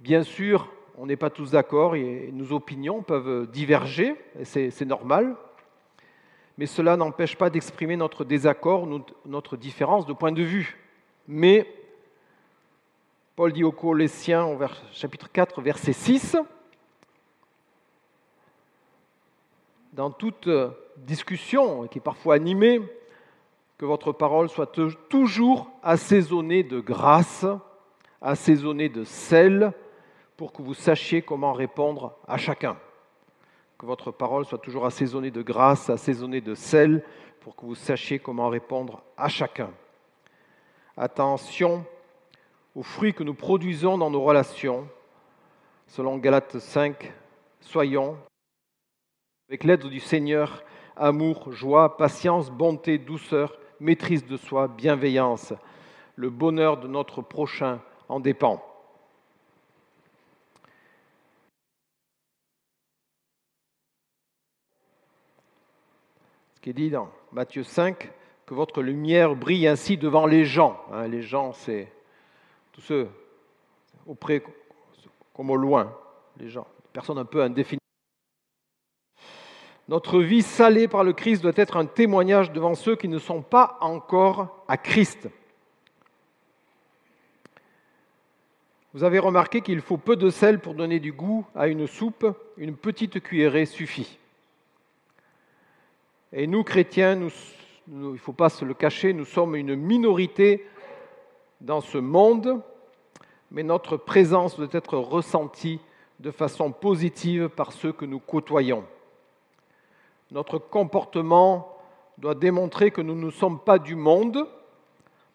Bien 0.01 0.23
sûr, 0.23 0.69
on 0.97 1.05
n'est 1.05 1.15
pas 1.15 1.29
tous 1.29 1.51
d'accord 1.51 1.95
et 1.95 2.29
nos 2.33 2.51
opinions 2.51 3.01
peuvent 3.01 3.49
diverger, 3.49 4.15
et 4.37 4.43
c'est 4.43 4.85
normal, 4.85 5.35
mais 6.57 6.65
cela 6.65 6.97
n'empêche 6.97 7.37
pas 7.37 7.49
d'exprimer 7.49 7.95
notre 7.95 8.25
désaccord, 8.25 8.85
notre 9.25 9.57
différence 9.57 10.05
de 10.05 10.13
point 10.13 10.33
de 10.33 10.43
vue. 10.43 10.77
Mais 11.27 11.65
Paul 13.37 13.53
dit 13.53 13.63
aux 13.63 13.71
Colossiens, 13.71 14.57
chapitre 14.91 15.31
4, 15.31 15.61
verset 15.61 15.93
6, 15.93 16.37
dans 19.95 20.11
toute 20.11 20.49
discussion 20.97 21.87
qui 21.87 21.99
est 21.99 22.01
parfois 22.01 22.35
animée, 22.35 22.81
que 23.77 23.85
votre 23.85 24.11
parole 24.11 24.49
soit 24.49 24.77
toujours 25.09 25.69
assaisonnée 25.81 26.63
de 26.63 26.81
grâce, 26.81 27.45
assaisonnée 28.21 28.89
de 28.89 29.05
sel, 29.05 29.71
pour 30.35 30.51
que 30.51 30.61
vous 30.61 30.73
sachiez 30.73 31.21
comment 31.21 31.53
répondre 31.53 32.17
à 32.27 32.35
chacun. 32.35 32.77
Que 33.77 33.85
votre 33.85 34.11
parole 34.11 34.45
soit 34.45 34.57
toujours 34.57 34.85
assaisonnée 34.85 35.31
de 35.31 35.41
grâce, 35.41 35.89
assaisonnée 35.89 36.41
de 36.41 36.55
sel, 36.55 37.03
pour 37.39 37.55
que 37.55 37.65
vous 37.65 37.75
sachiez 37.75 38.19
comment 38.19 38.49
répondre 38.49 39.01
à 39.15 39.29
chacun. 39.29 39.69
Attention 40.97 41.85
aux 42.75 42.83
fruits 42.83 43.13
que 43.13 43.23
nous 43.23 43.33
produisons 43.33 43.97
dans 43.97 44.09
nos 44.09 44.21
relations. 44.21 44.89
Selon 45.87 46.17
Galates 46.17 46.59
5, 46.59 47.13
soyons, 47.61 48.17
avec 49.49 49.63
l'aide 49.63 49.85
du 49.85 49.99
Seigneur, 49.99 50.63
amour, 50.95 51.51
joie, 51.51 51.97
patience, 51.97 52.49
bonté, 52.49 52.97
douceur, 52.97 53.57
maîtrise 53.79 54.25
de 54.25 54.37
soi, 54.37 54.67
bienveillance. 54.67 55.53
Le 56.15 56.29
bonheur 56.29 56.77
de 56.77 56.87
notre 56.87 57.21
prochain 57.21 57.79
en 58.09 58.19
dépend. 58.19 58.63
Ce 66.55 66.61
qui 66.61 66.69
est 66.71 66.73
dit 66.73 66.89
dans 66.89 67.11
Matthieu 67.31 67.63
5, 67.63 68.11
que 68.47 68.53
votre 68.55 68.81
lumière 68.81 69.35
brille 69.35 69.67
ainsi 69.67 69.97
devant 69.97 70.25
les 70.25 70.45
gens. 70.45 70.81
Hein, 70.91 71.07
les 71.07 71.21
gens, 71.21 71.53
c'est 71.53 71.91
tous 72.71 72.81
ceux 72.81 73.07
auprès 74.07 74.43
comme 75.35 75.51
au 75.51 75.55
loin, 75.55 75.95
les 76.37 76.49
gens, 76.49 76.65
personnes 76.93 77.17
un 77.17 77.25
peu 77.25 77.43
indéfinies. 77.43 77.84
Notre 79.87 80.19
vie 80.19 80.41
salée 80.41 80.87
par 80.87 81.03
le 81.03 81.13
Christ 81.13 81.43
doit 81.43 81.51
être 81.55 81.77
un 81.77 81.85
témoignage 81.85 82.51
devant 82.51 82.73
ceux 82.73 82.95
qui 82.95 83.07
ne 83.07 83.19
sont 83.19 83.43
pas 83.43 83.77
encore 83.81 84.63
à 84.67 84.77
Christ. 84.77 85.29
Vous 88.93 89.03
avez 89.03 89.19
remarqué 89.19 89.61
qu'il 89.61 89.81
faut 89.81 89.97
peu 89.97 90.15
de 90.15 90.29
sel 90.29 90.59
pour 90.59 90.73
donner 90.73 90.99
du 90.99 91.11
goût 91.11 91.45
à 91.53 91.67
une 91.67 91.85
soupe, 91.85 92.25
une 92.57 92.75
petite 92.75 93.19
cuillerée 93.21 93.65
suffit. 93.65 94.17
Et 96.33 96.47
nous, 96.47 96.63
chrétiens, 96.63 97.19
il 97.87 97.99
ne 97.99 98.17
faut 98.17 98.33
pas 98.33 98.49
se 98.49 98.65
le 98.65 98.73
cacher, 98.73 99.13
nous 99.13 99.25
sommes 99.25 99.55
une 99.55 99.75
minorité 99.75 100.65
dans 101.61 101.81
ce 101.81 101.97
monde, 101.97 102.61
mais 103.51 103.63
notre 103.63 103.97
présence 103.97 104.57
doit 104.57 104.67
être 104.71 104.97
ressentie 104.97 105.79
de 106.19 106.31
façon 106.31 106.71
positive 106.71 107.49
par 107.49 107.71
ceux 107.71 107.91
que 107.91 108.05
nous 108.05 108.19
côtoyons. 108.19 108.85
Notre 110.35 110.57
comportement 110.57 111.77
doit 112.17 112.35
démontrer 112.35 112.91
que 112.91 112.99
nous 112.99 113.15
ne 113.15 113.31
sommes 113.31 113.57
pas 113.57 113.79
du 113.79 113.95
monde. 113.95 114.45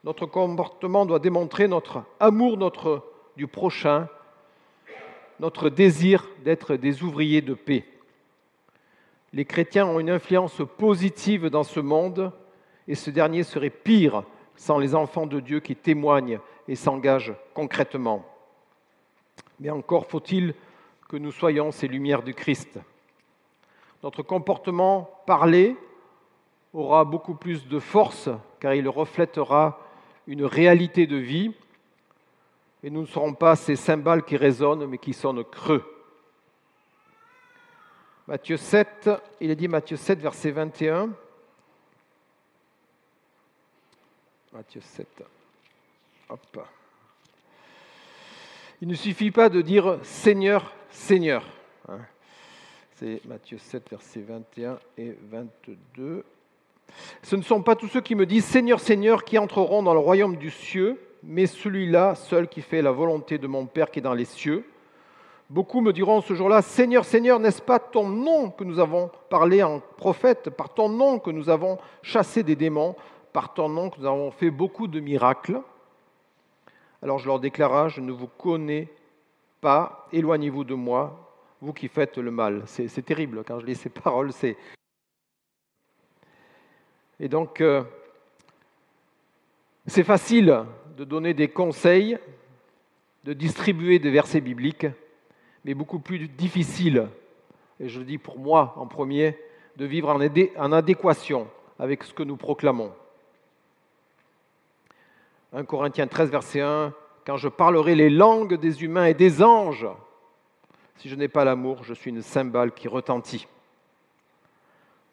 Notre 0.04 0.26
comportement 0.26 1.06
doit 1.06 1.18
démontrer 1.18 1.68
notre 1.68 2.04
amour 2.20 2.58
notre, 2.58 3.02
du 3.34 3.46
prochain, 3.46 4.10
notre 5.40 5.70
désir 5.70 6.28
d'être 6.44 6.76
des 6.76 7.02
ouvriers 7.02 7.40
de 7.40 7.54
paix. 7.54 7.86
Les 9.32 9.46
chrétiens 9.46 9.86
ont 9.86 10.00
une 10.00 10.10
influence 10.10 10.60
positive 10.76 11.46
dans 11.46 11.64
ce 11.64 11.80
monde 11.80 12.30
et 12.86 12.94
ce 12.94 13.08
dernier 13.08 13.42
serait 13.42 13.70
pire 13.70 14.22
sans 14.54 14.76
les 14.76 14.94
enfants 14.94 15.26
de 15.26 15.40
Dieu 15.40 15.60
qui 15.60 15.76
témoignent 15.76 16.40
et 16.68 16.76
s'engagent 16.76 17.32
concrètement. 17.54 18.26
Mais 19.60 19.70
encore 19.70 20.04
faut-il 20.08 20.54
que 21.08 21.16
nous 21.16 21.32
soyons 21.32 21.72
ces 21.72 21.88
lumières 21.88 22.22
du 22.22 22.34
Christ. 22.34 22.78
Notre 24.02 24.22
comportement 24.22 25.10
parlé 25.26 25.76
aura 26.72 27.04
beaucoup 27.04 27.34
plus 27.34 27.68
de 27.68 27.78
force 27.78 28.30
car 28.58 28.74
il 28.74 28.88
reflètera 28.88 29.80
une 30.26 30.44
réalité 30.44 31.06
de 31.06 31.16
vie 31.16 31.52
et 32.82 32.90
nous 32.90 33.02
ne 33.02 33.06
serons 33.06 33.34
pas 33.34 33.56
ces 33.56 33.76
cymbales 33.76 34.24
qui 34.24 34.36
résonnent 34.36 34.86
mais 34.86 34.98
qui 34.98 35.12
sonnent 35.12 35.44
creux. 35.44 35.84
Matthieu 38.26 38.56
7, 38.56 39.10
il 39.40 39.50
est 39.50 39.56
dit 39.56 39.66
Matthieu 39.66 39.96
7, 39.96 40.20
verset 40.20 40.52
21. 40.52 41.10
Matthieu 44.52 44.80
7. 44.80 45.24
Il 48.80 48.88
ne 48.88 48.94
suffit 48.94 49.30
pas 49.30 49.48
de 49.48 49.60
dire 49.60 49.98
Seigneur, 50.02 50.72
Seigneur. 50.90 51.44
C'est 53.00 53.24
Matthieu 53.24 53.56
7, 53.56 53.88
versets 53.88 54.20
21 54.20 54.78
et 54.98 55.16
22. 55.30 56.22
Ce 57.22 57.34
ne 57.34 57.40
sont 57.40 57.62
pas 57.62 57.74
tous 57.74 57.88
ceux 57.88 58.02
qui 58.02 58.14
me 58.14 58.26
disent 58.26 58.44
Seigneur, 58.44 58.78
Seigneur 58.78 59.24
qui 59.24 59.38
entreront 59.38 59.82
dans 59.82 59.94
le 59.94 60.00
royaume 60.00 60.36
du 60.36 60.50
cieux, 60.50 61.00
mais 61.22 61.46
celui-là 61.46 62.14
seul 62.14 62.46
qui 62.46 62.60
fait 62.60 62.82
la 62.82 62.92
volonté 62.92 63.38
de 63.38 63.46
mon 63.46 63.64
Père 63.64 63.90
qui 63.90 64.00
est 64.00 64.02
dans 64.02 64.12
les 64.12 64.26
cieux. 64.26 64.66
Beaucoup 65.48 65.80
me 65.80 65.94
diront 65.94 66.20
ce 66.20 66.34
jour-là, 66.34 66.60
Seigneur, 66.60 67.06
Seigneur, 67.06 67.40
n'est-ce 67.40 67.62
pas 67.62 67.78
ton 67.78 68.06
nom 68.06 68.50
que 68.50 68.64
nous 68.64 68.78
avons 68.78 69.10
parlé 69.30 69.62
en 69.62 69.80
prophète, 69.96 70.50
par 70.50 70.74
ton 70.74 70.90
nom 70.90 71.18
que 71.18 71.30
nous 71.30 71.48
avons 71.48 71.78
chassé 72.02 72.42
des 72.42 72.54
démons, 72.54 72.96
par 73.32 73.54
ton 73.54 73.70
nom 73.70 73.88
que 73.88 73.98
nous 73.98 74.06
avons 74.06 74.30
fait 74.30 74.50
beaucoup 74.50 74.88
de 74.88 75.00
miracles? 75.00 75.62
Alors 77.00 77.18
je 77.18 77.26
leur 77.28 77.40
déclara, 77.40 77.88
je 77.88 78.02
ne 78.02 78.12
vous 78.12 78.28
connais 78.28 78.88
pas, 79.62 80.06
éloignez-vous 80.12 80.64
de 80.64 80.74
moi, 80.74 81.29
vous 81.60 81.72
qui 81.72 81.88
faites 81.88 82.18
le 82.18 82.30
mal. 82.30 82.62
C'est 82.66 83.04
terrible 83.04 83.44
quand 83.46 83.58
je 83.60 83.66
lis 83.66 83.74
ces 83.74 83.88
paroles. 83.90 84.30
Et 87.18 87.28
donc, 87.28 87.60
euh, 87.60 87.82
c'est 89.86 90.04
facile 90.04 90.64
de 90.96 91.04
donner 91.04 91.34
des 91.34 91.48
conseils, 91.48 92.18
de 93.24 93.32
distribuer 93.32 93.98
des 93.98 94.10
versets 94.10 94.40
bibliques, 94.40 94.86
mais 95.64 95.74
beaucoup 95.74 95.98
plus 95.98 96.28
difficile, 96.28 97.08
et 97.78 97.88
je 97.88 97.98
le 97.98 98.04
dis 98.04 98.18
pour 98.18 98.38
moi 98.38 98.74
en 98.76 98.86
premier, 98.86 99.38
de 99.76 99.84
vivre 99.84 100.08
en 100.08 100.72
adéquation 100.72 101.48
avec 101.78 102.04
ce 102.04 102.12
que 102.12 102.22
nous 102.22 102.36
proclamons. 102.36 102.92
1 105.52 105.64
Corinthiens 105.64 106.06
13, 106.06 106.30
verset 106.30 106.60
1, 106.60 106.94
Quand 107.26 107.36
je 107.36 107.48
parlerai 107.48 107.94
les 107.94 108.10
langues 108.10 108.54
des 108.54 108.84
humains 108.84 109.06
et 109.06 109.14
des 109.14 109.42
anges, 109.42 109.86
si 111.00 111.08
je 111.08 111.14
n'ai 111.14 111.28
pas 111.28 111.46
l'amour, 111.46 111.82
je 111.82 111.94
suis 111.94 112.10
une 112.10 112.20
cymbale 112.20 112.72
qui 112.72 112.86
retentit. 112.86 113.46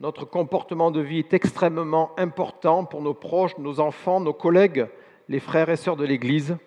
Notre 0.02 0.26
comportement 0.26 0.92
de 0.92 1.00
vie 1.00 1.20
est 1.20 1.34
extrêmement 1.34 2.12
important 2.18 2.84
pour 2.84 3.02
nos 3.02 3.14
proches, 3.14 3.58
nos 3.58 3.80
enfants, 3.80 4.20
nos 4.20 4.34
collègues, 4.34 4.88
les 5.30 5.40
frères 5.40 5.70
et 5.70 5.78
sœurs 5.78 5.96
de 5.96 6.04
l'Église. 6.04 6.58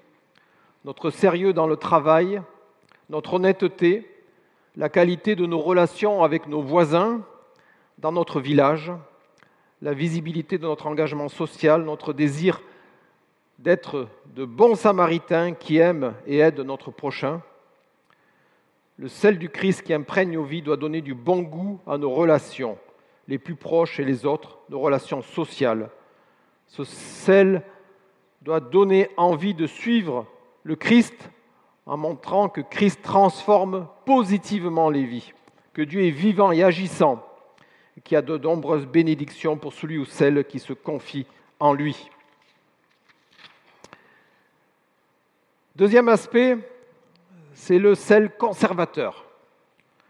Notre 0.87 1.11
sérieux 1.11 1.53
dans 1.53 1.67
le 1.67 1.77
travail, 1.77 2.41
notre 3.11 3.35
honnêteté, 3.35 4.11
la 4.75 4.89
qualité 4.89 5.37
de 5.37 5.45
nos 5.45 5.61
relations 5.61 6.23
avec 6.23 6.47
nos 6.47 6.62
voisins 6.62 7.21
dans 7.99 8.12
notre 8.12 8.41
village, 8.41 8.91
la 9.83 9.93
visibilité 9.93 10.57
de 10.57 10.67
notre 10.67 10.87
engagement 10.87 11.29
social, 11.29 11.83
notre 11.83 12.15
désir 12.15 12.62
d'être 13.59 14.09
de 14.35 14.47
bons 14.47 14.77
samaritains 14.77 15.53
qui 15.53 15.77
aiment 15.77 16.15
et 16.27 16.39
aident 16.39 16.61
notre 16.61 16.91
prochain. 16.91 17.43
Le 19.00 19.09
sel 19.09 19.38
du 19.38 19.49
Christ 19.49 19.80
qui 19.80 19.95
imprègne 19.95 20.35
nos 20.35 20.45
vies 20.45 20.61
doit 20.61 20.76
donner 20.76 21.00
du 21.00 21.14
bon 21.14 21.40
goût 21.40 21.80
à 21.87 21.97
nos 21.97 22.11
relations, 22.11 22.76
les 23.28 23.38
plus 23.38 23.54
proches 23.54 23.99
et 23.99 24.04
les 24.04 24.26
autres, 24.26 24.59
nos 24.69 24.78
relations 24.78 25.23
sociales. 25.23 25.88
Ce 26.66 26.85
sel 26.85 27.62
doit 28.42 28.61
donner 28.61 29.09
envie 29.16 29.54
de 29.54 29.66
suivre 29.66 30.26
le 30.64 30.76
Christ 30.76 31.30
en 31.87 31.97
montrant 31.97 32.50
que 32.50 32.61
Christ 32.61 33.00
transforme 33.00 33.88
positivement 34.04 34.90
les 34.90 35.07
vies, 35.07 35.33
que 35.73 35.80
Dieu 35.80 36.04
est 36.04 36.11
vivant 36.11 36.52
et 36.52 36.62
agissant, 36.62 37.26
et 37.97 38.02
qu'il 38.02 38.19
a 38.19 38.23
de 38.23 38.37
nombreuses 38.37 38.87
bénédictions 38.87 39.57
pour 39.57 39.73
celui 39.73 39.97
ou 39.97 40.04
celle 40.04 40.45
qui 40.45 40.59
se 40.59 40.75
confie 40.75 41.25
en 41.59 41.73
lui. 41.73 42.11
Deuxième 45.75 46.11
aspect, 46.11 46.59
c'est 47.61 47.79
le 47.79 47.95
sel 47.95 48.35
conservateur. 48.38 49.26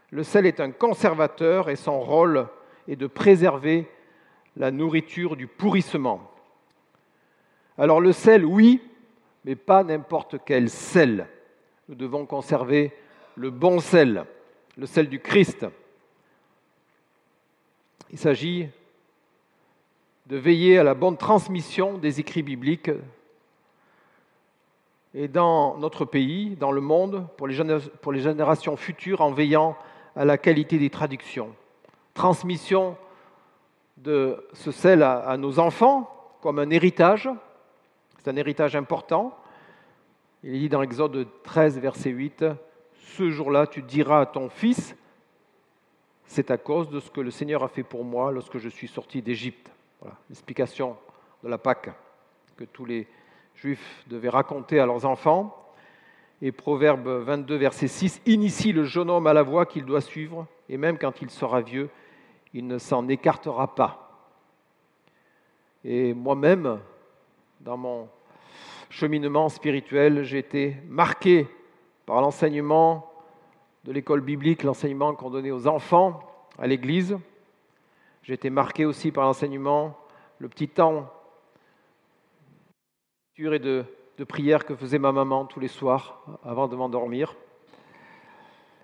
Le 0.09 0.23
sel 0.23 0.45
est 0.45 0.61
un 0.61 0.71
conservateur 0.71 1.69
et 1.69 1.75
son 1.75 1.99
rôle 1.99 2.47
est 2.87 2.95
de 2.95 3.07
préserver 3.07 3.89
la 4.55 4.71
nourriture 4.71 5.35
du 5.35 5.47
pourrissement. 5.47 6.31
Alors 7.77 7.99
le 7.99 8.13
sel, 8.13 8.45
oui, 8.45 8.81
mais 9.43 9.55
pas 9.57 9.83
n'importe 9.83 10.37
quel 10.45 10.69
sel. 10.69 11.27
Nous 11.89 11.95
devons 11.95 12.25
conserver 12.25 12.93
le 13.35 13.49
bon 13.49 13.81
sel, 13.81 14.23
le 14.77 14.85
sel 14.85 15.09
du 15.09 15.19
Christ. 15.19 15.65
Il 18.11 18.17
s'agit 18.17 18.69
de 20.27 20.37
veiller 20.37 20.77
à 20.77 20.83
la 20.83 20.93
bonne 20.93 21.17
transmission 21.17 21.97
des 21.97 22.21
écrits 22.21 22.43
bibliques 22.43 22.91
et 25.13 25.27
dans 25.27 25.77
notre 25.77 26.05
pays, 26.05 26.55
dans 26.55 26.71
le 26.71 26.81
monde, 26.81 27.27
pour 27.37 27.47
les, 27.47 28.21
générations 28.21 28.77
futures, 28.77 29.21
en 29.21 29.31
veillant 29.31 29.75
à 30.15 30.25
la 30.25 30.37
qualité 30.37 30.77
des 30.77 30.89
traductions. 30.89 31.53
Transmission 32.13 32.97
de 33.97 34.47
ce 34.53 34.71
sel 34.71 35.03
à, 35.03 35.35
nos 35.37 35.59
enfants 35.59 36.09
comme 36.41 36.59
un 36.59 36.69
héritage, 36.69 37.29
c'est 38.17 38.29
un 38.29 38.35
héritage 38.35 38.75
important. 38.75 39.37
Il 40.43 40.55
est 40.55 40.59
dit 40.59 40.69
dans 40.69 40.81
Exode 40.81 41.27
13, 41.43 41.77
verset 41.79 42.09
8, 42.09 42.45
Ce 42.95 43.29
jour-là, 43.29 43.67
tu 43.67 43.81
diras 43.81 44.21
à 44.21 44.25
ton 44.25 44.49
fils, 44.49 44.95
c'est 46.25 46.49
à 46.49 46.57
cause 46.57 46.89
de 46.89 46.99
ce 46.99 47.11
que 47.11 47.21
le 47.21 47.29
Seigneur 47.29 47.63
a 47.63 47.67
fait 47.67 47.83
pour 47.83 48.05
moi 48.05 48.31
lorsque 48.31 48.57
je 48.57 48.69
suis 48.69 48.87
sorti 48.87 49.21
d'Égypte. 49.21 49.69
Voilà, 49.99 50.17
l'explication 50.29 50.95
de 51.43 51.49
la 51.49 51.57
Pâque 51.57 51.89
que 52.55 52.63
tous 52.63 52.85
les 52.85 53.07
juifs 53.61 54.03
devaient 54.07 54.29
raconter 54.29 54.79
à 54.79 54.87
leurs 54.87 55.05
enfants. 55.05 55.55
Et 56.41 56.51
Proverbe 56.51 57.07
22, 57.07 57.55
verset 57.55 57.87
6, 57.87 58.21
Initie 58.25 58.71
le 58.71 58.85
jeune 58.85 59.11
homme 59.11 59.27
à 59.27 59.33
la 59.33 59.43
voie 59.43 59.67
qu'il 59.67 59.85
doit 59.85 60.01
suivre, 60.01 60.47
et 60.67 60.77
même 60.77 60.97
quand 60.97 61.21
il 61.21 61.29
sera 61.29 61.61
vieux, 61.61 61.89
il 62.55 62.65
ne 62.65 62.79
s'en 62.79 63.07
écartera 63.07 63.75
pas. 63.75 64.31
Et 65.83 66.15
moi-même, 66.15 66.79
dans 67.59 67.77
mon 67.77 68.09
cheminement 68.89 69.49
spirituel, 69.49 70.23
j'ai 70.23 70.39
été 70.39 70.77
marqué 70.87 71.47
par 72.07 72.19
l'enseignement 72.21 73.11
de 73.83 73.91
l'école 73.91 74.21
biblique, 74.21 74.63
l'enseignement 74.63 75.13
qu'on 75.13 75.29
donnait 75.29 75.51
aux 75.51 75.67
enfants 75.67 76.19
à 76.57 76.65
l'église. 76.65 77.15
J'ai 78.23 78.33
été 78.33 78.49
marqué 78.49 78.85
aussi 78.85 79.11
par 79.11 79.25
l'enseignement, 79.25 79.95
le 80.39 80.49
petit 80.49 80.67
temps 80.67 81.11
et 83.37 83.59
de, 83.59 83.85
de 84.17 84.23
prière 84.23 84.65
que 84.65 84.75
faisait 84.75 84.99
ma 84.99 85.11
maman 85.11 85.45
tous 85.45 85.59
les 85.59 85.67
soirs 85.67 86.21
avant 86.43 86.67
de 86.67 86.75
m'endormir. 86.75 87.35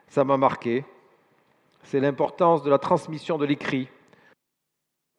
Ça 0.08 0.24
m'a 0.24 0.38
marqué. 0.38 0.86
C'est 1.84 2.00
l'importance 2.00 2.64
de 2.64 2.70
la 2.70 2.80
transmission 2.80 3.38
de 3.38 3.46
l'écrit, 3.46 3.90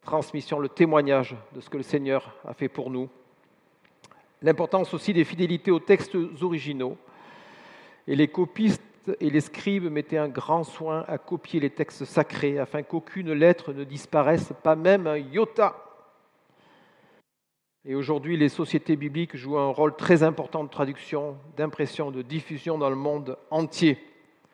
transmission, 0.02 0.58
le 0.58 0.68
témoignage 0.68 1.36
de 1.54 1.60
ce 1.60 1.68
que 1.68 1.76
le 1.76 1.82
Seigneur 1.82 2.34
a 2.46 2.54
fait 2.54 2.68
pour 2.68 2.90
nous. 2.90 3.08
L'importance 4.40 4.94
aussi 4.94 5.12
des 5.12 5.24
fidélités 5.24 5.70
aux 5.70 5.80
textes 5.80 6.16
originaux. 6.40 6.96
Et 8.06 8.16
les 8.16 8.28
copistes 8.28 8.82
et 9.20 9.30
les 9.30 9.40
scribes 9.40 9.90
mettaient 9.90 10.18
un 10.18 10.28
grand 10.28 10.64
soin 10.64 11.04
à 11.06 11.18
copier 11.18 11.60
les 11.60 11.70
textes 11.70 12.04
sacrés 12.04 12.58
afin 12.58 12.82
qu'aucune 12.82 13.32
lettre 13.32 13.72
ne 13.72 13.84
disparaisse, 13.84 14.52
pas 14.62 14.76
même 14.76 15.06
un 15.06 15.18
iota 15.18 15.87
et 17.90 17.94
aujourd'hui, 17.94 18.36
les 18.36 18.50
sociétés 18.50 18.96
bibliques 18.96 19.34
jouent 19.34 19.56
un 19.56 19.70
rôle 19.70 19.96
très 19.96 20.22
important 20.22 20.62
de 20.62 20.68
traduction, 20.68 21.38
d'impression, 21.56 22.10
de 22.10 22.20
diffusion 22.20 22.76
dans 22.76 22.90
le 22.90 22.96
monde 22.96 23.38
entier. 23.50 23.96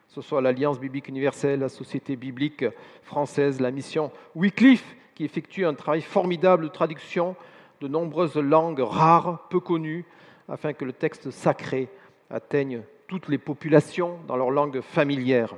Ce 0.07 0.21
soit 0.21 0.41
l'Alliance 0.41 0.79
biblique 0.79 1.09
universelle, 1.09 1.59
la 1.59 1.69
Société 1.69 2.15
biblique 2.15 2.65
française, 3.03 3.61
la 3.61 3.73
mission 3.73 4.13
Wycliffe, 4.37 4.95
qui 5.17 5.25
effectue 5.25 5.67
un 5.67 5.75
travail 5.75 6.01
formidable 6.01 6.63
de 6.63 6.69
traduction 6.69 7.35
de 7.81 7.89
nombreuses 7.89 8.37
langues 8.37 8.79
rares, 8.79 9.49
peu 9.51 9.59
connues, 9.59 10.05
afin 10.49 10.73
que 10.73 10.85
le 10.85 10.93
texte 10.93 11.33
sacré 11.33 11.89
atteigne 12.31 12.83
toutes 13.09 13.27
les 13.27 13.39
populations 13.39 14.21
dans 14.29 14.37
leur 14.37 14.53
langue 14.53 14.81
familière. 14.81 15.57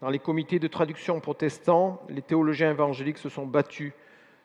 Dans 0.00 0.10
les 0.10 0.18
comités 0.18 0.58
de 0.58 0.66
traduction 0.66 1.20
protestants, 1.20 2.02
les 2.08 2.22
théologiens 2.22 2.72
évangéliques 2.72 3.18
se 3.18 3.28
sont 3.28 3.46
battus 3.46 3.92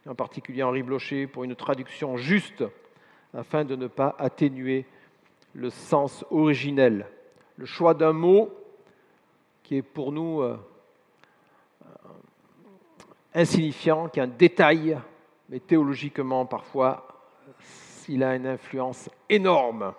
en 0.07 0.15
particulier 0.15 0.63
Henri 0.63 0.83
Blocher, 0.83 1.27
pour 1.27 1.43
une 1.43 1.55
traduction 1.55 2.17
juste, 2.17 2.63
afin 3.33 3.63
de 3.63 3.75
ne 3.75 3.87
pas 3.87 4.15
atténuer 4.17 4.85
le 5.53 5.69
sens 5.69 6.25
originel. 6.31 7.07
Le 7.57 7.65
choix 7.65 7.93
d'un 7.93 8.13
mot 8.13 8.51
qui 9.63 9.77
est 9.77 9.81
pour 9.81 10.11
nous 10.11 10.41
euh, 10.41 10.57
insignifiant, 13.33 14.09
qui 14.09 14.19
est 14.19 14.23
un 14.23 14.27
détail, 14.27 14.99
mais 15.49 15.59
théologiquement 15.59 16.45
parfois, 16.45 17.07
il 18.09 18.23
a 18.23 18.35
une 18.35 18.47
influence 18.47 19.09
énorme. 19.29 19.93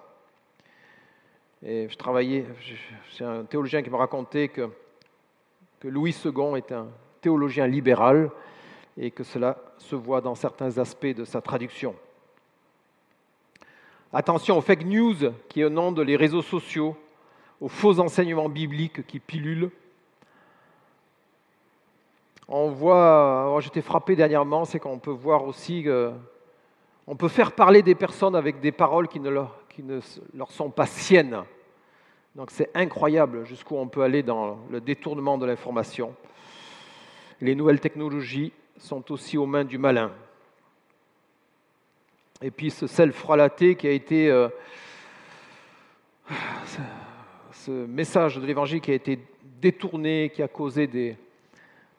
Et 1.64 1.88
je 1.88 1.96
travaillais, 1.96 2.44
c'est 3.12 3.24
un 3.24 3.44
théologien 3.44 3.82
qui 3.82 3.90
m'a 3.90 3.98
raconté 3.98 4.48
que, 4.48 4.68
que 5.78 5.86
Louis 5.86 6.14
II 6.24 6.56
est 6.56 6.72
un 6.72 6.88
théologien 7.20 7.68
libéral 7.68 8.30
et 8.98 9.10
que 9.10 9.24
cela 9.24 9.58
se 9.78 9.96
voit 9.96 10.20
dans 10.20 10.34
certains 10.34 10.78
aspects 10.78 11.06
de 11.06 11.24
sa 11.24 11.40
traduction. 11.40 11.94
Attention 14.12 14.58
aux 14.58 14.60
fake 14.60 14.84
news 14.84 15.32
qui 15.48 15.60
inondent 15.60 16.00
les 16.00 16.16
réseaux 16.16 16.42
sociaux, 16.42 16.96
aux 17.60 17.68
faux 17.68 17.98
enseignements 17.98 18.48
bibliques 18.48 19.06
qui 19.06 19.18
pilulent. 19.18 19.70
On 22.48 22.68
voit, 22.68 23.56
j'étais 23.60 23.80
frappé 23.80 24.14
dernièrement, 24.14 24.66
c'est 24.66 24.78
qu'on 24.78 24.98
peut 24.98 25.10
voir 25.10 25.44
aussi 25.44 25.84
que 25.84 26.12
on 27.06 27.16
peut 27.16 27.28
faire 27.28 27.52
parler 27.52 27.82
des 27.82 27.94
personnes 27.94 28.36
avec 28.36 28.60
des 28.60 28.70
paroles 28.70 29.08
qui 29.08 29.18
ne 29.18 29.30
leur, 29.30 29.58
qui 29.68 29.82
ne 29.82 30.00
leur 30.34 30.50
sont 30.50 30.70
pas 30.70 30.86
siennes. 30.86 31.42
Donc 32.36 32.50
c'est 32.50 32.70
incroyable 32.74 33.44
jusqu'où 33.44 33.76
on 33.76 33.88
peut 33.88 34.02
aller 34.02 34.22
dans 34.22 34.58
le 34.70 34.80
détournement 34.80 35.38
de 35.38 35.46
l'information. 35.46 36.14
Les 37.40 37.54
nouvelles 37.54 37.80
technologies 37.80 38.52
sont 38.82 39.12
aussi 39.12 39.38
aux 39.38 39.46
mains 39.46 39.64
du 39.64 39.78
malin. 39.78 40.10
Et 42.42 42.50
puis 42.50 42.70
ce 42.70 42.86
sel 42.86 43.12
frelaté 43.12 43.76
qui 43.76 43.86
a 43.86 43.92
été... 43.92 44.28
Euh, 44.28 44.48
ce 47.52 47.70
message 47.70 48.36
de 48.36 48.46
l'Évangile 48.46 48.80
qui 48.80 48.90
a 48.90 48.94
été 48.94 49.20
détourné, 49.60 50.32
qui 50.34 50.42
a 50.42 50.48
causé 50.48 50.88
des, 50.88 51.16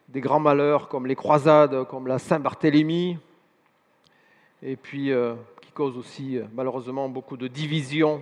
des 0.09 0.19
grands 0.19 0.39
malheurs 0.39 0.89
comme 0.89 1.07
les 1.07 1.15
croisades, 1.15 1.85
comme 1.85 2.07
la 2.07 2.19
Saint-Barthélemy, 2.19 3.17
et 4.61 4.75
puis 4.75 5.11
euh, 5.11 5.35
qui 5.61 5.71
cause 5.71 5.97
aussi 5.97 6.37
euh, 6.37 6.43
malheureusement 6.53 7.07
beaucoup 7.07 7.37
de 7.37 7.47
divisions 7.47 8.21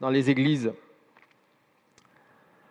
dans 0.00 0.10
les 0.10 0.28
églises. 0.28 0.72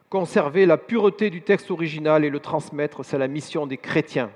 Conserver 0.09 0.67
la 0.67 0.77
pureté 0.77 1.31
du 1.31 1.41
texte 1.41 1.71
original 1.71 2.23
et 2.23 2.29
le 2.29 2.39
transmettre, 2.39 3.03
c'est 3.03 3.17
la 3.17 3.27
mission 3.27 3.65
des 3.65 3.77
chrétiens. 3.77 4.29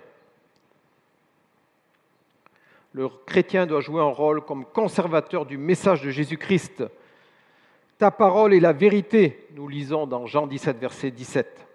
Le 2.94 3.08
chrétien 3.26 3.66
doit 3.66 3.80
jouer 3.80 4.02
un 4.02 4.12
rôle 4.12 4.42
comme 4.42 4.66
conservateur 4.66 5.46
du 5.46 5.58
message 5.58 6.02
de 6.02 6.10
Jésus-Christ. 6.10 6.84
Ta 7.98 8.12
parole 8.12 8.54
est 8.54 8.60
la 8.60 8.74
vérité, 8.74 9.48
nous 9.56 9.68
lisons 9.68 10.08
dans 10.08 10.26
Jean 10.26 10.48
17, 10.48 10.78
verset 10.78 11.12
17. 11.12 11.68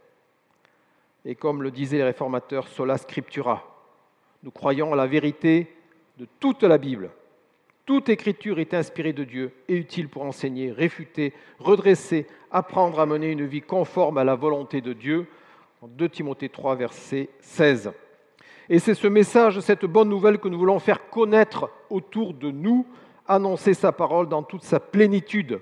Et 1.24 1.34
comme 1.34 1.62
le 1.62 1.70
disaient 1.70 1.98
les 1.98 2.04
réformateurs, 2.04 2.68
sola 2.68 2.98
scriptura. 2.98 3.64
Nous 4.42 4.50
croyons 4.50 4.92
à 4.92 4.96
la 4.96 5.06
vérité 5.06 5.74
de 6.18 6.26
toute 6.38 6.62
la 6.62 6.78
Bible. 6.78 7.10
Toute 7.86 8.08
écriture 8.08 8.58
est 8.58 8.74
inspirée 8.74 9.12
de 9.12 9.24
Dieu 9.24 9.52
et 9.68 9.76
utile 9.76 10.08
pour 10.08 10.22
enseigner, 10.22 10.72
réfuter, 10.72 11.32
redresser, 11.58 12.26
apprendre 12.50 13.00
à 13.00 13.06
mener 13.06 13.30
une 13.30 13.46
vie 13.46 13.62
conforme 13.62 14.18
à 14.18 14.24
la 14.24 14.34
volonté 14.34 14.80
de 14.80 14.92
Dieu. 14.92 15.28
En 15.80 15.88
2 15.88 16.08
Timothée 16.08 16.48
3, 16.48 16.74
verset 16.74 17.28
16. 17.40 17.92
Et 18.68 18.78
c'est 18.78 18.94
ce 18.94 19.06
message, 19.06 19.60
cette 19.60 19.84
bonne 19.84 20.08
nouvelle 20.08 20.38
que 20.38 20.48
nous 20.48 20.58
voulons 20.58 20.78
faire 20.78 21.08
connaître 21.08 21.70
autour 21.88 22.34
de 22.34 22.50
nous, 22.50 22.86
annoncer 23.28 23.74
sa 23.74 23.92
parole 23.92 24.28
dans 24.28 24.42
toute 24.42 24.62
sa 24.62 24.80
plénitude, 24.80 25.60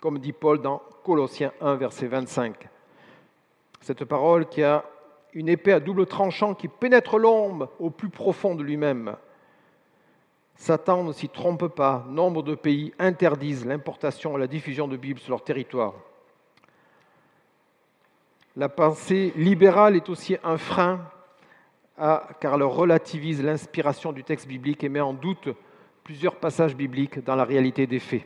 comme 0.00 0.18
dit 0.18 0.32
Paul 0.32 0.60
dans 0.60 0.82
Colossiens 1.04 1.52
1, 1.60 1.76
verset 1.76 2.06
25. 2.06 2.68
Cette 3.80 4.04
parole 4.04 4.48
qui 4.48 4.62
a 4.62 4.84
une 5.34 5.48
épée 5.48 5.72
à 5.72 5.80
double 5.80 6.06
tranchant 6.06 6.54
qui 6.54 6.68
pénètre 6.68 7.18
l'ombre 7.18 7.70
au 7.78 7.90
plus 7.90 8.10
profond 8.10 8.54
de 8.54 8.62
lui-même 8.62 9.16
Satan 10.62 11.02
ne 11.02 11.12
s'y 11.12 11.28
trompe 11.28 11.66
pas. 11.66 12.04
Nombre 12.08 12.44
de 12.44 12.54
pays 12.54 12.92
interdisent 13.00 13.66
l'importation 13.66 14.36
et 14.36 14.40
la 14.40 14.46
diffusion 14.46 14.86
de 14.86 14.96
Bibles 14.96 15.18
sur 15.18 15.30
leur 15.30 15.42
territoire. 15.42 15.94
La 18.54 18.68
pensée 18.68 19.32
libérale 19.34 19.96
est 19.96 20.08
aussi 20.08 20.36
un 20.44 20.58
frein 20.58 21.00
car 21.96 22.54
elle 22.54 22.62
relativise 22.62 23.42
l'inspiration 23.42 24.12
du 24.12 24.24
texte 24.24 24.48
biblique 24.48 24.82
et 24.84 24.88
met 24.88 25.00
en 25.00 25.12
doute 25.12 25.48
plusieurs 26.04 26.36
passages 26.36 26.74
bibliques 26.74 27.22
dans 27.24 27.36
la 27.36 27.44
réalité 27.44 27.86
des 27.86 28.00
faits. 28.00 28.24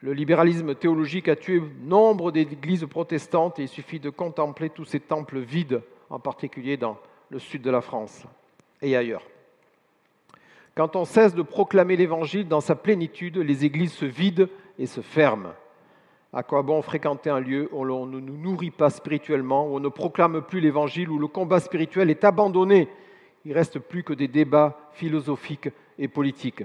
Le 0.00 0.12
libéralisme 0.12 0.74
théologique 0.74 1.28
a 1.28 1.36
tué 1.36 1.62
nombre 1.82 2.32
d'églises 2.32 2.86
protestantes 2.86 3.58
et 3.60 3.62
il 3.62 3.68
suffit 3.68 4.00
de 4.00 4.10
contempler 4.10 4.68
tous 4.68 4.84
ces 4.84 4.98
temples 4.98 5.38
vides, 5.38 5.80
en 6.10 6.18
particulier 6.18 6.76
dans 6.76 6.98
le 7.30 7.38
sud 7.38 7.62
de 7.62 7.70
la 7.70 7.80
France 7.80 8.24
et 8.80 8.96
ailleurs. 8.96 9.22
Quand 10.74 10.96
on 10.96 11.04
cesse 11.04 11.34
de 11.34 11.42
proclamer 11.42 11.96
l'Évangile 11.96 12.48
dans 12.48 12.60
sa 12.60 12.74
plénitude, 12.74 13.36
les 13.36 13.64
églises 13.64 13.92
se 13.92 14.04
vident 14.04 14.48
et 14.78 14.86
se 14.86 15.02
ferment. 15.02 15.54
À 16.32 16.42
quoi 16.42 16.62
bon 16.62 16.80
fréquenter 16.80 17.28
un 17.28 17.40
lieu 17.40 17.68
où 17.72 17.84
l'on 17.84 18.06
ne 18.06 18.18
nous 18.18 18.36
nourrit 18.36 18.70
pas 18.70 18.88
spirituellement, 18.88 19.66
où 19.66 19.76
on 19.76 19.80
ne 19.80 19.88
proclame 19.88 20.40
plus 20.40 20.60
l'Évangile, 20.60 21.10
où 21.10 21.18
le 21.18 21.26
combat 21.26 21.60
spirituel 21.60 22.10
est 22.10 22.24
abandonné? 22.24 22.88
Il 23.44 23.50
ne 23.50 23.56
reste 23.56 23.78
plus 23.78 24.02
que 24.02 24.14
des 24.14 24.28
débats 24.28 24.78
philosophiques 24.92 25.68
et 25.98 26.08
politiques. 26.08 26.64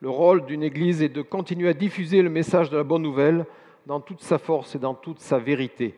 Le 0.00 0.08
rôle 0.08 0.46
d'une 0.46 0.62
Église 0.62 1.02
est 1.02 1.08
de 1.08 1.22
continuer 1.22 1.68
à 1.68 1.74
diffuser 1.74 2.22
le 2.22 2.30
message 2.30 2.70
de 2.70 2.76
la 2.76 2.84
bonne 2.84 3.02
nouvelle 3.02 3.44
dans 3.86 4.00
toute 4.00 4.22
sa 4.22 4.38
force 4.38 4.74
et 4.74 4.78
dans 4.78 4.94
toute 4.94 5.20
sa 5.20 5.38
vérité. 5.38 5.94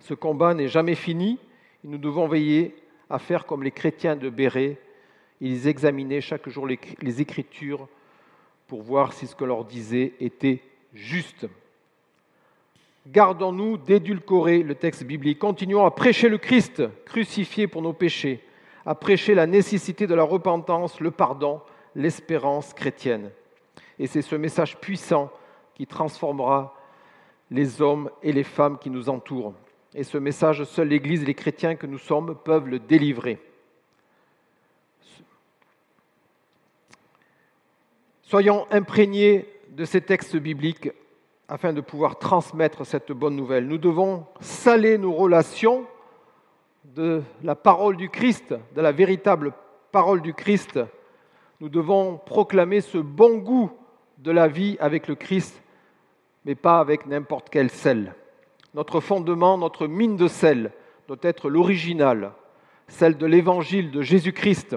Ce 0.00 0.14
combat 0.14 0.54
n'est 0.54 0.68
jamais 0.68 0.94
fini, 0.94 1.38
nous 1.84 1.98
devons 1.98 2.26
veiller 2.26 2.74
à 3.08 3.18
faire 3.18 3.46
comme 3.46 3.62
les 3.62 3.70
chrétiens 3.70 4.16
de 4.16 4.28
Béret. 4.30 4.78
Ils 5.40 5.68
examinaient 5.68 6.20
chaque 6.20 6.48
jour 6.48 6.66
les, 6.66 7.20
Écritures 7.20 7.88
pour 8.70 8.82
voir 8.82 9.12
si 9.14 9.26
ce 9.26 9.34
que 9.34 9.44
leur 9.44 9.64
disait 9.64 10.12
était 10.20 10.62
juste. 10.94 11.48
Gardons-nous 13.08 13.78
d'édulcorer 13.78 14.62
le 14.62 14.76
texte 14.76 15.02
biblique. 15.02 15.40
Continuons 15.40 15.84
à 15.84 15.90
prêcher 15.90 16.28
le 16.28 16.38
Christ 16.38 16.80
crucifié 17.04 17.66
pour 17.66 17.82
nos 17.82 17.92
péchés, 17.92 18.44
à 18.86 18.94
prêcher 18.94 19.34
la 19.34 19.48
nécessité 19.48 20.06
de 20.06 20.14
la 20.14 20.22
repentance, 20.22 21.00
le 21.00 21.10
pardon, 21.10 21.60
l'espérance 21.96 22.72
chrétienne. 22.72 23.32
Et 23.98 24.06
c'est 24.06 24.22
ce 24.22 24.36
message 24.36 24.76
puissant 24.76 25.32
qui 25.74 25.88
transformera 25.88 26.72
les 27.50 27.82
hommes 27.82 28.08
et 28.22 28.30
les 28.30 28.44
femmes 28.44 28.78
qui 28.78 28.88
nous 28.88 29.08
entourent. 29.08 29.52
Et 29.96 30.04
ce 30.04 30.16
message, 30.16 30.62
seule 30.62 30.86
l'Église 30.86 31.24
et 31.24 31.26
les 31.26 31.34
chrétiens 31.34 31.74
que 31.74 31.88
nous 31.88 31.98
sommes 31.98 32.36
peuvent 32.44 32.68
le 32.68 32.78
délivrer. 32.78 33.40
Soyons 38.30 38.64
imprégnés 38.70 39.44
de 39.70 39.84
ces 39.84 40.02
textes 40.02 40.36
bibliques 40.36 40.88
afin 41.48 41.72
de 41.72 41.80
pouvoir 41.80 42.20
transmettre 42.20 42.86
cette 42.86 43.10
bonne 43.10 43.34
nouvelle. 43.34 43.66
Nous 43.66 43.76
devons 43.76 44.24
saler 44.38 44.98
nos 44.98 45.12
relations 45.12 45.84
de 46.84 47.24
la 47.42 47.56
parole 47.56 47.96
du 47.96 48.08
Christ, 48.08 48.54
de 48.76 48.80
la 48.80 48.92
véritable 48.92 49.52
parole 49.90 50.22
du 50.22 50.32
Christ. 50.32 50.78
Nous 51.58 51.68
devons 51.68 52.18
proclamer 52.24 52.80
ce 52.82 52.98
bon 52.98 53.38
goût 53.38 53.72
de 54.18 54.30
la 54.30 54.46
vie 54.46 54.76
avec 54.78 55.08
le 55.08 55.16
Christ, 55.16 55.60
mais 56.44 56.54
pas 56.54 56.78
avec 56.78 57.06
n'importe 57.06 57.48
quel 57.50 57.68
sel. 57.68 58.14
Notre 58.74 59.00
fondement, 59.00 59.58
notre 59.58 59.88
mine 59.88 60.14
de 60.14 60.28
sel 60.28 60.70
doit 61.08 61.18
être 61.22 61.50
l'original, 61.50 62.30
celle 62.86 63.16
de 63.16 63.26
l'évangile 63.26 63.90
de 63.90 64.02
Jésus-Christ, 64.02 64.76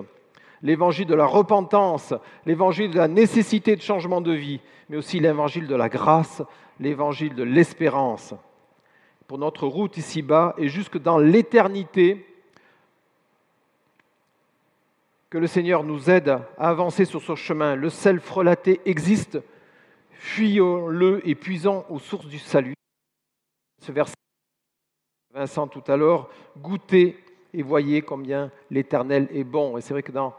l'évangile 0.64 1.06
de 1.06 1.14
la 1.14 1.26
repentance, 1.26 2.14
l'évangile 2.46 2.90
de 2.90 2.98
la 2.98 3.08
nécessité 3.08 3.76
de 3.76 3.82
changement 3.82 4.22
de 4.22 4.32
vie, 4.32 4.62
mais 4.90 4.98
aussi 4.98 5.20
l'évangile 5.20 5.68
de 5.68 5.76
la 5.76 5.90
grâce, 5.90 6.42
l'évangile 6.80 7.36
de 7.36 7.44
l'espérance. 7.44 8.34
Pour 9.28 9.38
notre 9.38 9.68
route 9.68 9.98
ici-bas 9.98 10.56
et 10.58 10.70
jusque 10.70 10.98
dans 10.98 11.20
l'éternité, 11.20 12.26
que 15.30 15.38
le 15.40 15.48
Seigneur 15.48 15.84
nous 15.84 16.10
aide 16.12 16.30
à 16.30 16.70
avancer 16.70 17.06
sur 17.06 17.22
ce 17.22 17.34
chemin. 17.34 17.76
Le 17.76 17.90
sel 17.90 18.20
frelaté 18.20 18.82
existe, 18.86 19.40
fuyons-le 20.12 21.28
et 21.28 21.34
puisons 21.34 21.86
aux 21.90 21.98
sources 21.98 22.28
du 22.28 22.38
salut 22.38 22.76
ce 23.82 23.92
verset, 23.92 24.14
Vincent 25.34 25.68
tout 25.68 25.84
à 25.88 25.98
l'heure, 25.98 26.30
goûtez 26.58 27.18
et 27.54 27.64
voyez 27.64 28.02
combien 28.02 28.52
l'Éternel 28.70 29.28
est 29.34 29.44
bon. 29.44 29.78
Et 29.78 29.82
c'est 29.82 29.94
vrai 29.94 30.04
que 30.04 30.12
dans 30.12 30.34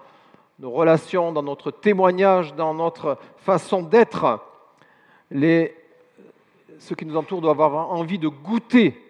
nos 0.58 0.70
relations, 0.70 1.32
dans 1.32 1.42
notre 1.42 1.70
témoignage, 1.70 2.54
dans 2.54 2.74
notre 2.74 3.18
façon 3.38 3.82
d'être, 3.82 4.40
ceux 5.30 6.94
qui 6.96 7.06
nous 7.06 7.16
entourent 7.16 7.40
doivent 7.40 7.60
avoir 7.60 7.90
envie 7.90 8.18
de 8.18 8.28
goûter, 8.28 9.00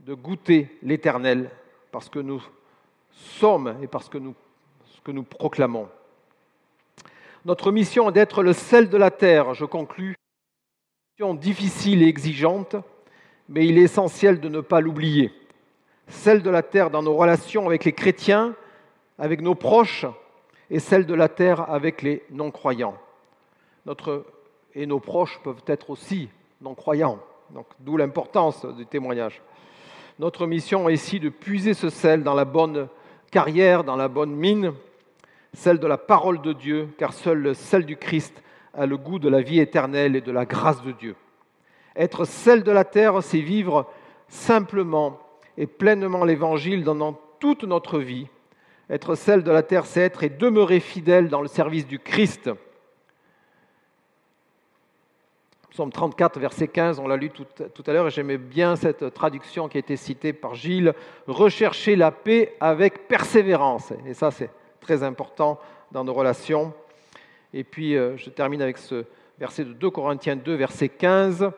de 0.00 0.14
goûter 0.14 0.78
l'Éternel, 0.82 1.50
parce 1.90 2.08
que 2.08 2.18
nous 2.18 2.42
sommes 3.12 3.76
et 3.82 3.86
parce 3.86 4.08
que 4.08 4.18
nous, 4.18 4.34
ce 4.84 5.00
que 5.00 5.10
nous 5.10 5.22
proclamons. 5.22 5.88
Notre 7.44 7.72
mission 7.72 8.10
est 8.10 8.12
d'être 8.12 8.42
le 8.42 8.52
sel 8.52 8.90
de 8.90 8.96
la 8.98 9.10
terre, 9.10 9.54
je 9.54 9.64
conclus. 9.64 10.16
Mission 11.12 11.34
difficile 11.34 12.02
et 12.02 12.08
exigeante, 12.08 12.76
mais 13.48 13.66
il 13.66 13.78
est 13.78 13.82
essentiel 13.82 14.40
de 14.40 14.48
ne 14.48 14.60
pas 14.60 14.80
l'oublier. 14.80 15.32
Celle 16.08 16.42
de 16.42 16.50
la 16.50 16.62
terre 16.62 16.90
dans 16.90 17.02
nos 17.02 17.14
relations 17.14 17.66
avec 17.66 17.84
les 17.84 17.92
chrétiens, 17.92 18.54
avec 19.20 19.40
nos 19.40 19.54
proches, 19.54 20.06
et 20.70 20.80
celle 20.80 21.06
de 21.06 21.14
la 21.14 21.28
terre 21.28 21.70
avec 21.70 22.02
les 22.02 22.24
non-croyants. 22.30 22.96
Notre, 23.86 24.24
et 24.74 24.86
nos 24.86 24.98
proches 24.98 25.38
peuvent 25.44 25.62
être 25.66 25.90
aussi 25.90 26.28
non-croyants, 26.60 27.18
donc 27.50 27.66
d'où 27.78 27.96
l'importance 27.96 28.64
du 28.76 28.86
témoignage. 28.86 29.40
Notre 30.18 30.46
mission 30.46 30.88
est 30.88 30.94
ici 30.94 31.20
de 31.20 31.28
puiser 31.28 31.74
ce 31.74 31.90
sel 31.90 32.22
dans 32.22 32.34
la 32.34 32.44
bonne 32.44 32.88
carrière 33.30 33.84
dans 33.84 33.96
la 33.96 34.08
bonne 34.08 34.34
mine, 34.34 34.72
celle 35.52 35.78
de 35.78 35.86
la 35.86 35.98
parole 35.98 36.40
de 36.40 36.52
Dieu, 36.52 36.88
car 36.98 37.12
seule 37.12 37.54
celle 37.54 37.86
du 37.86 37.96
Christ 37.96 38.42
a 38.74 38.86
le 38.86 38.96
goût 38.96 39.18
de 39.18 39.28
la 39.28 39.40
vie 39.40 39.60
éternelle 39.60 40.16
et 40.16 40.20
de 40.20 40.32
la 40.32 40.44
grâce 40.44 40.82
de 40.82 40.92
Dieu. 40.92 41.16
Être 41.96 42.24
celle 42.24 42.62
de 42.62 42.70
la 42.70 42.84
terre, 42.84 43.22
c'est 43.22 43.40
vivre 43.40 43.86
simplement 44.28 45.18
et 45.56 45.66
pleinement 45.66 46.24
l'Évangile 46.24 46.84
dans 46.84 47.18
toute 47.38 47.64
notre 47.64 47.98
vie. 47.98 48.28
Être 48.90 49.14
celle 49.14 49.44
de 49.44 49.52
la 49.52 49.62
terre, 49.62 49.86
c'est 49.86 50.00
être 50.00 50.24
et 50.24 50.28
demeurer 50.28 50.80
fidèle 50.80 51.28
dans 51.28 51.42
le 51.42 51.48
service 51.48 51.86
du 51.86 52.00
Christ. 52.00 52.50
Psaume 55.70 55.92
34, 55.92 56.40
verset 56.40 56.66
15, 56.66 56.98
on 56.98 57.06
l'a 57.06 57.16
lu 57.16 57.30
tout, 57.30 57.46
à 57.86 57.92
l'heure 57.92 58.08
et 58.08 58.10
j'aimais 58.10 58.36
bien 58.36 58.74
cette 58.74 59.14
traduction 59.14 59.68
qui 59.68 59.76
a 59.76 59.80
été 59.80 59.96
citée 59.96 60.32
par 60.32 60.56
Gilles. 60.56 60.92
Rechercher 61.28 61.94
la 61.94 62.10
paix 62.10 62.56
avec 62.58 63.06
persévérance. 63.06 63.92
Et 64.04 64.14
ça, 64.14 64.32
c'est 64.32 64.50
très 64.80 65.04
important 65.04 65.60
dans 65.92 66.02
nos 66.02 66.12
relations. 66.12 66.74
Et 67.54 67.62
puis, 67.62 67.96
euh, 67.96 68.16
je 68.16 68.28
termine 68.30 68.60
avec 68.60 68.78
ce 68.78 69.04
verset 69.38 69.64
de 69.64 69.72
2 69.72 69.90
Corinthiens 69.90 70.34
2, 70.34 70.52
verset 70.54 70.88
15. 70.88 71.52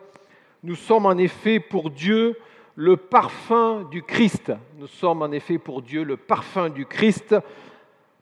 Nous 0.61 0.75
sommes 0.75 1.07
en 1.07 1.17
effet 1.17 1.59
pour 1.59 1.89
Dieu 1.89 2.37
le 2.75 2.97
parfum 2.97 3.87
du 3.91 4.03
Christ. 4.03 4.51
Nous 4.77 4.87
sommes 4.87 5.21
en 5.21 5.31
effet 5.31 5.57
pour 5.57 5.81
Dieu 5.81 6.03
le 6.03 6.17
parfum 6.17 6.69
du 6.69 6.85
Christ 6.85 7.35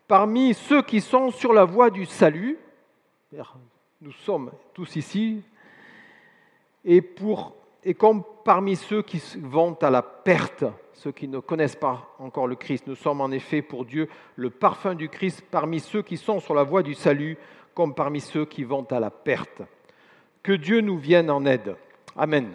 parmi 0.07 0.53
ceux 0.53 0.81
qui 0.81 0.99
sont 0.99 1.31
sur 1.31 1.53
la 1.53 1.63
voie 1.63 1.89
du 1.89 2.05
salut. 2.05 2.57
Nous 4.01 4.11
sommes 4.11 4.51
tous 4.73 4.95
ici. 4.95 5.41
Et, 6.83 7.01
comme 7.97 8.23
parmi 8.43 8.75
ceux 8.75 9.01
qui 9.03 9.21
vont 9.39 9.73
à 9.81 9.89
la 9.89 10.01
perte, 10.01 10.65
ceux 10.93 11.11
qui 11.11 11.27
ne 11.27 11.39
connaissent 11.39 11.75
pas 11.75 12.13
encore 12.19 12.47
le 12.47 12.55
Christ, 12.55 12.87
nous 12.87 12.95
sommes 12.95 13.21
en 13.21 13.31
effet 13.31 13.61
pour 13.61 13.85
Dieu 13.85 14.09
le 14.35 14.49
parfum 14.49 14.95
du 14.95 15.07
Christ 15.07 15.43
parmi 15.49 15.79
ceux 15.79 16.01
qui 16.01 16.17
sont 16.17 16.39
sur 16.39 16.53
la 16.53 16.63
voie 16.63 16.83
du 16.83 16.93
salut, 16.93 17.37
comme 17.73 17.95
parmi 17.95 18.19
ceux 18.19 18.45
qui 18.45 18.63
vont 18.63 18.85
à 18.91 18.99
la 18.99 19.11
perte. 19.11 19.61
Que 20.43 20.51
Dieu 20.51 20.81
nous 20.81 20.97
vienne 20.97 21.29
en 21.29 21.45
aide. 21.45 21.75
Amen. 22.17 22.51